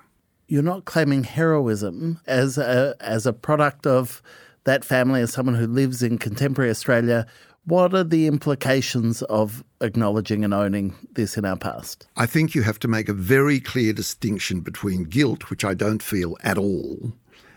You're 0.49 0.63
not 0.63 0.85
claiming 0.85 1.25
heroism 1.25 2.21
as 2.27 2.59
a, 2.59 2.95
as 3.01 3.25
a 3.25 3.33
product 3.33 3.87
of 3.87 4.21
that 4.65 4.85
family, 4.85 5.23
as 5.23 5.33
someone 5.33 5.55
who 5.55 5.67
lives 5.67 6.03
in 6.03 6.19
contemporary 6.19 6.71
Australia 6.71 7.27
what 7.67 7.95
are 7.95 8.05
the 8.05 8.27
implications 8.27 9.23
of 9.23 9.65
acknowledging 9.81 10.45
and 10.45 10.53
owning 10.53 10.95
this 11.13 11.37
in 11.37 11.45
our 11.45 11.57
past? 11.57 12.07
I 12.17 12.27
think 12.27 12.55
you 12.55 12.63
have 12.63 12.79
to 12.81 12.89
make 12.89 13.09
a 13.09 13.15
very 13.15 13.61
clear 13.61 13.93
distinction 13.93 14.61
between 14.61 15.05
guilt, 15.05 15.51
which 15.51 15.65
I 15.65 15.75
don't 15.75 16.03
feel 16.03 16.37
at 16.43 16.59
all, 16.59 17.13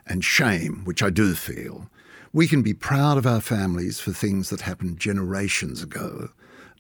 and 0.06 0.24
shame, 0.24 0.84
which 0.86 1.04
I 1.04 1.10
do 1.10 1.36
feel. 1.36 1.90
We 2.34 2.48
can 2.48 2.62
be 2.62 2.74
proud 2.74 3.18
of 3.18 3.26
our 3.26 3.42
families 3.42 4.00
for 4.00 4.12
things 4.12 4.50
that 4.50 4.62
happened 4.62 5.00
generations 5.00 5.82
ago 5.82 6.30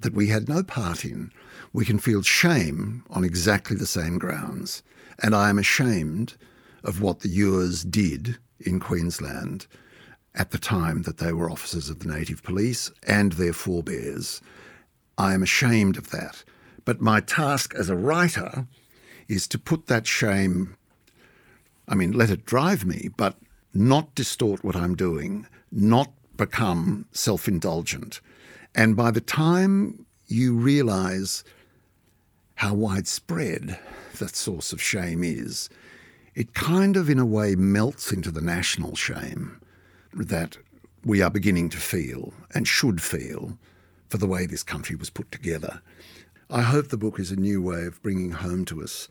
that 0.02 0.14
we 0.14 0.28
had 0.28 0.48
no 0.48 0.64
part 0.64 1.04
in. 1.04 1.32
We 1.74 1.86
can 1.86 2.00
feel 2.00 2.22
shame 2.22 3.04
on 3.10 3.24
exactly 3.24 3.76
the 3.76 3.88
same 3.88 4.20
grounds. 4.20 4.84
And 5.22 5.34
I 5.36 5.50
am 5.50 5.58
ashamed 5.58 6.36
of 6.84 7.02
what 7.02 7.22
the 7.22 7.30
Uhrs 7.30 7.90
did 7.90 8.38
in 8.60 8.80
Queensland 8.80 9.66
at 10.38 10.52
the 10.52 10.60
time 10.60 11.02
that 11.02 11.18
they 11.18 11.34
were 11.34 11.50
officers 11.50 11.90
of 11.90 12.00
the 12.00 12.08
native 12.08 12.44
police 12.44 12.92
and 13.06 13.34
their 13.34 13.54
forebears. 13.54 14.40
I 15.18 15.34
am 15.34 15.42
ashamed 15.42 15.98
of 15.98 16.12
that. 16.12 16.44
But 16.86 17.02
my 17.02 17.20
task 17.20 17.74
as 17.76 17.90
a 17.90 17.96
writer 17.96 18.68
is 19.28 19.48
to 19.50 19.58
put 19.58 19.88
that 19.88 20.06
shame, 20.06 20.78
I 21.88 21.96
mean, 21.96 22.12
let 22.12 22.30
it 22.30 22.46
drive 22.46 22.86
me, 22.86 23.10
but 23.18 23.36
not 23.74 24.14
distort 24.16 24.64
what 24.64 24.76
I'm 24.76 24.96
doing, 24.96 25.48
not 25.72 26.12
become 26.38 27.08
self 27.12 27.48
indulgent. 27.48 28.22
And 28.76 28.96
by 28.96 29.10
the 29.10 29.22
time 29.22 30.06
you 30.28 30.56
realize 30.56 31.44
how 32.56 32.76
widespread 32.76 33.80
that 34.20 34.36
source 34.36 34.72
of 34.72 34.82
shame 34.82 35.24
is, 35.24 35.70
it 36.36 36.54
kind 36.54 36.96
of, 36.96 37.10
in 37.10 37.18
a 37.18 37.26
way, 37.26 37.56
melts 37.56 38.12
into 38.12 38.30
the 38.30 38.42
national 38.42 38.96
shame 38.96 39.60
that 40.26 40.58
we 41.04 41.22
are 41.22 41.30
beginning 41.30 41.70
to 41.70 41.78
feel 41.78 42.34
and 42.54 42.68
should 42.68 43.02
feel 43.02 43.58
for 44.10 44.18
the 44.18 44.28
way 44.28 44.46
this 44.46 44.64
country 44.64 44.96
was 44.96 45.10
put 45.10 45.32
together. 45.32 45.82
I 46.50 46.62
hope 46.62 46.88
the 46.88 46.98
book 46.98 47.20
is 47.20 47.32
a 47.32 47.36
new 47.36 47.62
way 47.62 47.86
of 47.86 48.02
bringing 48.02 48.32
home 48.32 48.66
to 48.66 48.82
us 48.82 49.08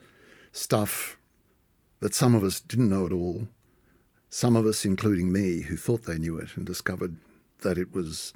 stuff 0.52 1.18
that 2.00 2.14
some 2.14 2.34
of 2.34 2.42
us 2.42 2.60
didn't 2.60 2.88
know 2.88 3.06
at 3.06 3.12
all, 3.12 3.48
some 4.30 4.56
of 4.56 4.66
us, 4.66 4.84
including 4.84 5.32
me, 5.32 5.62
who 5.62 5.76
thought 5.76 6.04
they 6.04 6.18
knew 6.18 6.38
it 6.38 6.56
and 6.56 6.66
discovered 6.66 7.16
that 7.62 7.78
it 7.78 7.94
was 7.94 8.32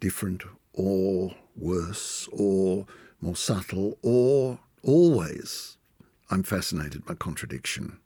different 0.00 0.42
or 0.72 1.34
worse 1.56 2.28
or 2.32 2.86
more 3.20 3.36
subtle 3.36 3.98
or 4.02 4.58
always. 4.82 5.76
I'm 6.30 6.42
fascinated 6.42 7.04
by 7.04 7.14
contradiction, 7.14 7.98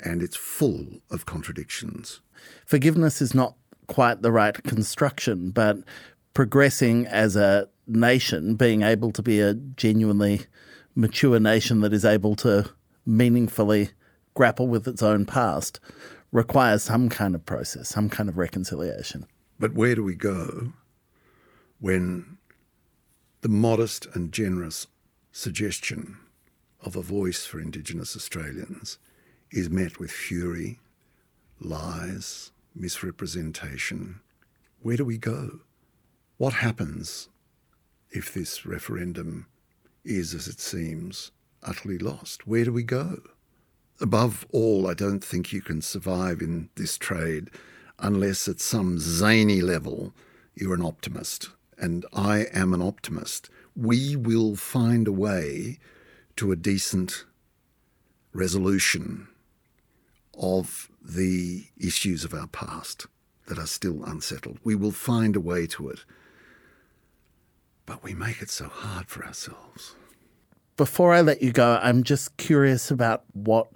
and 0.00 0.22
it's 0.22 0.36
full 0.36 0.86
of 1.10 1.26
contradictions 1.26 2.20
forgiveness 2.66 3.20
is 3.20 3.34
not 3.34 3.54
quite 3.86 4.22
the 4.22 4.32
right 4.32 4.62
construction, 4.64 5.50
but 5.50 5.78
progressing 6.32 7.06
as 7.06 7.36
a 7.36 7.68
nation, 7.86 8.56
being 8.56 8.82
able 8.82 9.12
to 9.12 9.22
be 9.22 9.40
a 9.40 9.54
genuinely 9.54 10.42
mature 10.94 11.38
nation 11.38 11.80
that 11.80 11.92
is 11.92 12.04
able 12.04 12.34
to 12.36 12.70
meaningfully 13.04 13.90
grapple 14.34 14.66
with 14.66 14.88
its 14.88 15.02
own 15.02 15.26
past 15.26 15.80
requires 16.32 16.82
some 16.82 17.08
kind 17.08 17.34
of 17.34 17.44
process, 17.46 17.88
some 17.88 18.08
kind 18.08 18.28
of 18.28 18.36
reconciliation. 18.36 19.26
But 19.58 19.74
where 19.74 19.94
do 19.94 20.02
we 20.02 20.16
go 20.16 20.72
when 21.78 22.38
the 23.42 23.48
modest 23.48 24.06
and 24.14 24.32
generous 24.32 24.86
suggestion 25.30 26.16
of 26.80 26.96
a 26.96 27.02
voice 27.02 27.44
for 27.44 27.60
Indigenous 27.60 28.16
Australians 28.16 28.98
is 29.50 29.70
met 29.70 29.98
with 29.98 30.10
fury 30.10 30.78
lies, 31.60 32.52
misrepresentation. 32.74 34.20
Where 34.80 34.96
do 34.96 35.04
we 35.04 35.18
go? 35.18 35.60
What 36.36 36.54
happens 36.54 37.28
if 38.10 38.32
this 38.32 38.66
referendum 38.66 39.46
is, 40.04 40.34
as 40.34 40.48
it 40.48 40.60
seems, 40.60 41.30
utterly 41.62 41.98
lost? 41.98 42.46
Where 42.46 42.64
do 42.64 42.72
we 42.72 42.82
go? 42.82 43.22
Above 44.00 44.46
all, 44.50 44.88
I 44.88 44.94
don't 44.94 45.24
think 45.24 45.52
you 45.52 45.62
can 45.62 45.80
survive 45.80 46.40
in 46.40 46.68
this 46.74 46.98
trade 46.98 47.50
unless 47.98 48.48
at 48.48 48.60
some 48.60 48.98
zany 48.98 49.60
level 49.60 50.12
you're 50.54 50.74
an 50.74 50.84
optimist. 50.84 51.50
And 51.78 52.04
I 52.12 52.46
am 52.52 52.74
an 52.74 52.82
optimist. 52.82 53.50
We 53.76 54.16
will 54.16 54.56
find 54.56 55.08
a 55.08 55.12
way 55.12 55.78
to 56.36 56.52
a 56.52 56.56
decent 56.56 57.24
resolution 58.32 59.28
of 60.38 60.90
the 61.02 61.66
issues 61.76 62.24
of 62.24 62.34
our 62.34 62.46
past 62.46 63.06
that 63.46 63.58
are 63.58 63.66
still 63.66 64.04
unsettled. 64.04 64.58
We 64.64 64.74
will 64.74 64.92
find 64.92 65.36
a 65.36 65.40
way 65.40 65.66
to 65.68 65.88
it. 65.90 66.04
But 67.86 68.02
we 68.02 68.14
make 68.14 68.40
it 68.40 68.50
so 68.50 68.68
hard 68.68 69.08
for 69.08 69.24
ourselves. 69.24 69.94
Before 70.76 71.12
I 71.12 71.20
let 71.20 71.42
you 71.42 71.52
go, 71.52 71.78
I'm 71.82 72.02
just 72.02 72.36
curious 72.36 72.90
about 72.90 73.24
what 73.32 73.68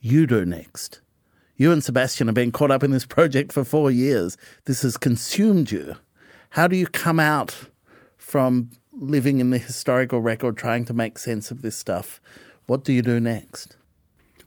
you 0.00 0.26
do 0.26 0.44
next. 0.44 1.00
You 1.56 1.72
and 1.72 1.82
Sebastian 1.82 2.28
have 2.28 2.34
been 2.34 2.52
caught 2.52 2.70
up 2.70 2.84
in 2.84 2.92
this 2.92 3.06
project 3.06 3.52
for 3.52 3.64
four 3.64 3.90
years. 3.90 4.36
This 4.66 4.82
has 4.82 4.96
consumed 4.96 5.72
you. 5.72 5.96
How 6.50 6.68
do 6.68 6.76
you 6.76 6.86
come 6.86 7.18
out 7.18 7.56
from 8.16 8.70
living 8.92 9.40
in 9.40 9.50
the 9.50 9.58
historical 9.58 10.20
record, 10.20 10.56
trying 10.56 10.84
to 10.84 10.94
make 10.94 11.18
sense 11.18 11.50
of 11.50 11.62
this 11.62 11.76
stuff? 11.76 12.20
What 12.66 12.84
do 12.84 12.92
you 12.92 13.02
do 13.02 13.18
next? 13.18 13.76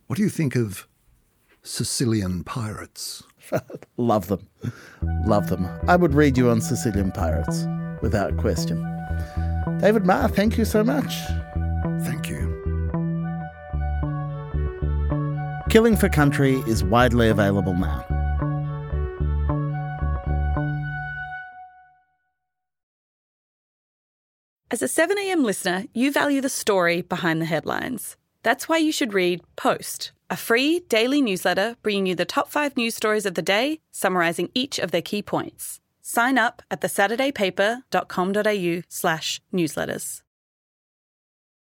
What 0.06 0.16
do 0.16 0.22
you 0.22 0.30
think 0.30 0.56
of 0.56 0.86
Sicilian 1.64 2.42
pirates? 2.42 3.22
Love 3.96 4.26
them. 4.26 4.48
Love 5.24 5.48
them. 5.48 5.68
I 5.86 5.96
would 5.96 6.14
read 6.14 6.36
you 6.36 6.50
on 6.50 6.60
Sicilian 6.60 7.12
pirates 7.12 7.66
without 8.00 8.36
question. 8.36 8.82
David 9.80 10.04
Marr, 10.04 10.28
thank 10.28 10.58
you 10.58 10.64
so 10.64 10.82
much. 10.82 11.14
Thank 12.02 12.28
you. 12.28 12.40
Killing 15.70 15.96
for 15.96 16.08
Country 16.08 16.56
is 16.66 16.82
widely 16.82 17.28
available 17.28 17.74
now. 17.74 18.04
As 24.72 24.82
a 24.82 24.86
7am 24.86 25.44
listener, 25.44 25.84
you 25.94 26.10
value 26.10 26.40
the 26.40 26.48
story 26.48 27.02
behind 27.02 27.40
the 27.40 27.46
headlines. 27.46 28.16
That's 28.42 28.68
why 28.68 28.78
you 28.78 28.90
should 28.90 29.12
read 29.12 29.42
Post, 29.54 30.12
a 30.32 30.36
free 30.36 30.80
daily 30.88 31.20
newsletter 31.20 31.76
bringing 31.82 32.06
you 32.06 32.14
the 32.14 32.24
top 32.24 32.48
five 32.48 32.74
news 32.74 32.94
stories 32.94 33.26
of 33.26 33.34
the 33.34 33.42
day, 33.42 33.80
summarising 33.90 34.48
each 34.54 34.78
of 34.78 34.90
their 34.90 35.02
key 35.02 35.20
points. 35.20 35.78
Sign 36.00 36.38
up 36.38 36.62
at 36.70 36.80
thesaturdaypaper.com.au 36.80 38.82
slash 38.88 39.42
newsletters. 39.52 40.22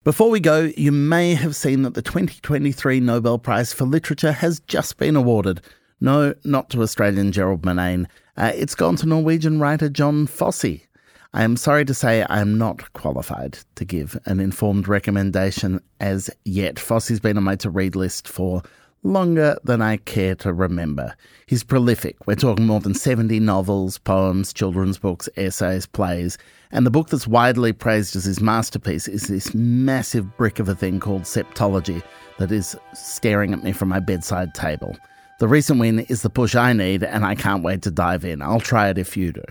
Before 0.03 0.31
we 0.31 0.41
go, 0.41 0.73
you 0.79 0.93
may 0.93 1.35
have 1.35 1.55
seen 1.55 1.83
that 1.83 1.93
the 1.93 2.01
2023 2.01 3.01
Nobel 3.01 3.39
Prize 3.39 3.75
for 3.75 3.85
Literature 3.85 4.33
has 4.33 4.61
just 4.61 4.97
been 4.97 5.15
awarded. 5.15 5.61
No, 6.01 6.35
not 6.43 6.71
to 6.71 6.81
Australian 6.81 7.33
Gerald 7.33 7.63
Murnane. 7.63 8.07
Uh, 8.35 8.53
it's 8.55 8.75
gone 8.75 8.97
to 8.97 9.07
Norwegian 9.07 9.61
writer 9.61 9.91
Jon 9.91 10.27
Fosse. 10.27 10.81
I 11.35 11.43
am 11.43 11.57
sorry 11.57 11.85
to 11.87 11.95
say 11.95 12.23
I 12.23 12.39
am 12.39 12.59
not 12.59 12.93
qualified 12.93 13.59
to 13.75 13.85
give 13.85 14.17
an 14.25 14.39
informed 14.39 14.87
recommendation 14.87 15.81
as 15.99 16.31
yet. 16.45 16.79
Fosse's 16.79 17.19
been 17.19 17.37
on 17.37 17.43
my 17.43 17.57
to 17.57 17.71
read 17.71 17.97
list 17.97 18.29
for 18.29 18.63
longer 19.03 19.59
than 19.65 19.83
I 19.83 19.97
care 19.97 20.37
to 20.37 20.53
remember. 20.53 21.17
He's 21.47 21.65
prolific. 21.65 22.25
We're 22.29 22.37
talking 22.37 22.67
more 22.67 22.79
than 22.79 22.95
70 22.95 23.41
novels, 23.41 23.99
poems, 23.99 24.53
children's 24.53 24.97
books, 24.97 25.29
essays, 25.37 25.87
plays. 25.87 26.39
And 26.71 26.87
the 26.87 26.93
book 26.93 27.09
that's 27.09 27.27
widely 27.27 27.73
praised 27.73 28.15
as 28.15 28.27
his 28.27 28.41
masterpiece 28.41 29.09
is 29.09 29.27
this 29.27 29.53
massive 29.57 30.37
brick 30.37 30.61
of 30.61 30.69
a 30.69 30.77
thing 30.77 31.01
called 31.01 31.23
Septology 31.23 32.01
that 32.39 32.53
is 32.53 32.77
staring 32.93 33.53
at 33.53 33.65
me 33.65 33.73
from 33.73 33.89
my 33.89 33.99
bedside 33.99 34.55
table. 34.55 34.97
The 35.41 35.49
recent 35.49 35.81
win 35.81 35.99
is 35.99 36.23
the 36.23 36.31
push 36.31 36.55
I 36.55 36.73
need, 36.73 37.03
and 37.03 37.25
I 37.25 37.35
can't 37.35 37.65
wait 37.65 37.83
to 37.83 37.91
dive 37.91 38.25
in. 38.25 38.41
I'll 38.41 38.61
try 38.61 38.89
it 38.89 38.99
if 38.99 39.17
you 39.17 39.33
do. 39.33 39.43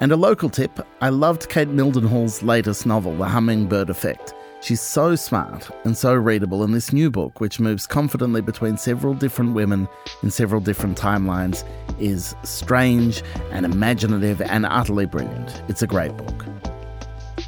And 0.00 0.12
a 0.12 0.16
local 0.16 0.48
tip 0.48 0.78
I 1.00 1.08
loved 1.08 1.48
Kate 1.48 1.68
Mildenhall's 1.68 2.44
latest 2.44 2.86
novel, 2.86 3.16
The 3.16 3.26
Hummingbird 3.26 3.90
Effect. 3.90 4.32
She's 4.60 4.80
so 4.80 5.16
smart 5.16 5.68
and 5.84 5.96
so 5.96 6.14
readable 6.14 6.62
in 6.62 6.70
this 6.70 6.92
new 6.92 7.10
book, 7.10 7.40
which 7.40 7.58
moves 7.58 7.84
confidently 7.84 8.40
between 8.40 8.76
several 8.76 9.14
different 9.14 9.54
women 9.54 9.88
in 10.22 10.30
several 10.30 10.60
different 10.60 10.96
timelines, 10.96 11.64
is 11.98 12.36
strange 12.44 13.24
and 13.50 13.66
imaginative 13.66 14.40
and 14.40 14.66
utterly 14.66 15.06
brilliant. 15.06 15.62
It's 15.68 15.82
a 15.82 15.86
great 15.88 16.16
book. 16.16 16.46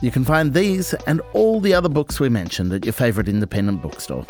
You 0.01 0.11
can 0.11 0.25
find 0.25 0.53
these 0.53 0.93
and 1.07 1.21
all 1.33 1.61
the 1.61 1.75
other 1.75 1.89
books 1.89 2.19
we 2.19 2.29
mentioned 2.29 2.73
at 2.73 2.85
your 2.85 2.95
favourite 2.95 3.29
independent 3.29 3.81
bookstore. 3.81 4.27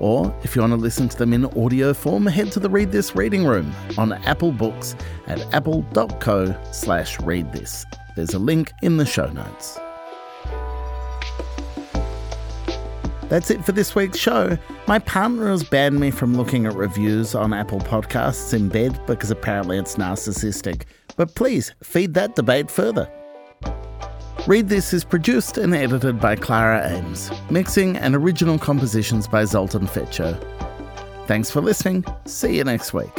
Or 0.00 0.34
if 0.42 0.56
you 0.56 0.62
want 0.62 0.72
to 0.72 0.76
listen 0.76 1.08
to 1.08 1.16
them 1.16 1.32
in 1.32 1.44
audio 1.44 1.94
form, 1.94 2.26
head 2.26 2.50
to 2.52 2.60
the 2.60 2.68
Read 2.68 2.90
This 2.90 3.14
reading 3.14 3.44
room 3.44 3.72
on 3.96 4.12
Apple 4.12 4.52
Books 4.52 4.96
at 5.26 5.40
apple.co 5.54 6.56
slash 6.72 7.20
read 7.20 7.52
this. 7.52 7.86
There's 8.16 8.34
a 8.34 8.38
link 8.38 8.72
in 8.82 8.96
the 8.96 9.06
show 9.06 9.26
notes. 9.26 9.78
That's 13.28 13.50
it 13.50 13.64
for 13.64 13.72
this 13.72 13.94
week's 13.94 14.18
show. 14.18 14.58
My 14.86 14.98
partner 14.98 15.48
has 15.48 15.64
banned 15.64 15.98
me 15.98 16.10
from 16.10 16.36
looking 16.36 16.66
at 16.66 16.74
reviews 16.74 17.34
on 17.34 17.54
Apple 17.54 17.80
Podcasts 17.80 18.52
in 18.52 18.68
bed 18.68 19.00
because 19.06 19.30
apparently 19.30 19.78
it's 19.78 19.96
narcissistic. 19.96 20.82
But 21.16 21.34
please 21.34 21.72
feed 21.82 22.12
that 22.14 22.36
debate 22.36 22.70
further. 22.70 23.10
Read 24.48 24.68
This 24.68 24.92
is 24.92 25.04
produced 25.04 25.56
and 25.56 25.72
edited 25.72 26.20
by 26.20 26.34
Clara 26.34 26.84
Ames. 26.90 27.30
Mixing 27.48 27.96
and 27.96 28.16
original 28.16 28.58
compositions 28.58 29.28
by 29.28 29.44
Zoltan 29.44 29.86
Fecso. 29.86 30.36
Thanks 31.28 31.48
for 31.48 31.60
listening. 31.60 32.04
See 32.24 32.56
you 32.56 32.64
next 32.64 32.92
week. 32.92 33.12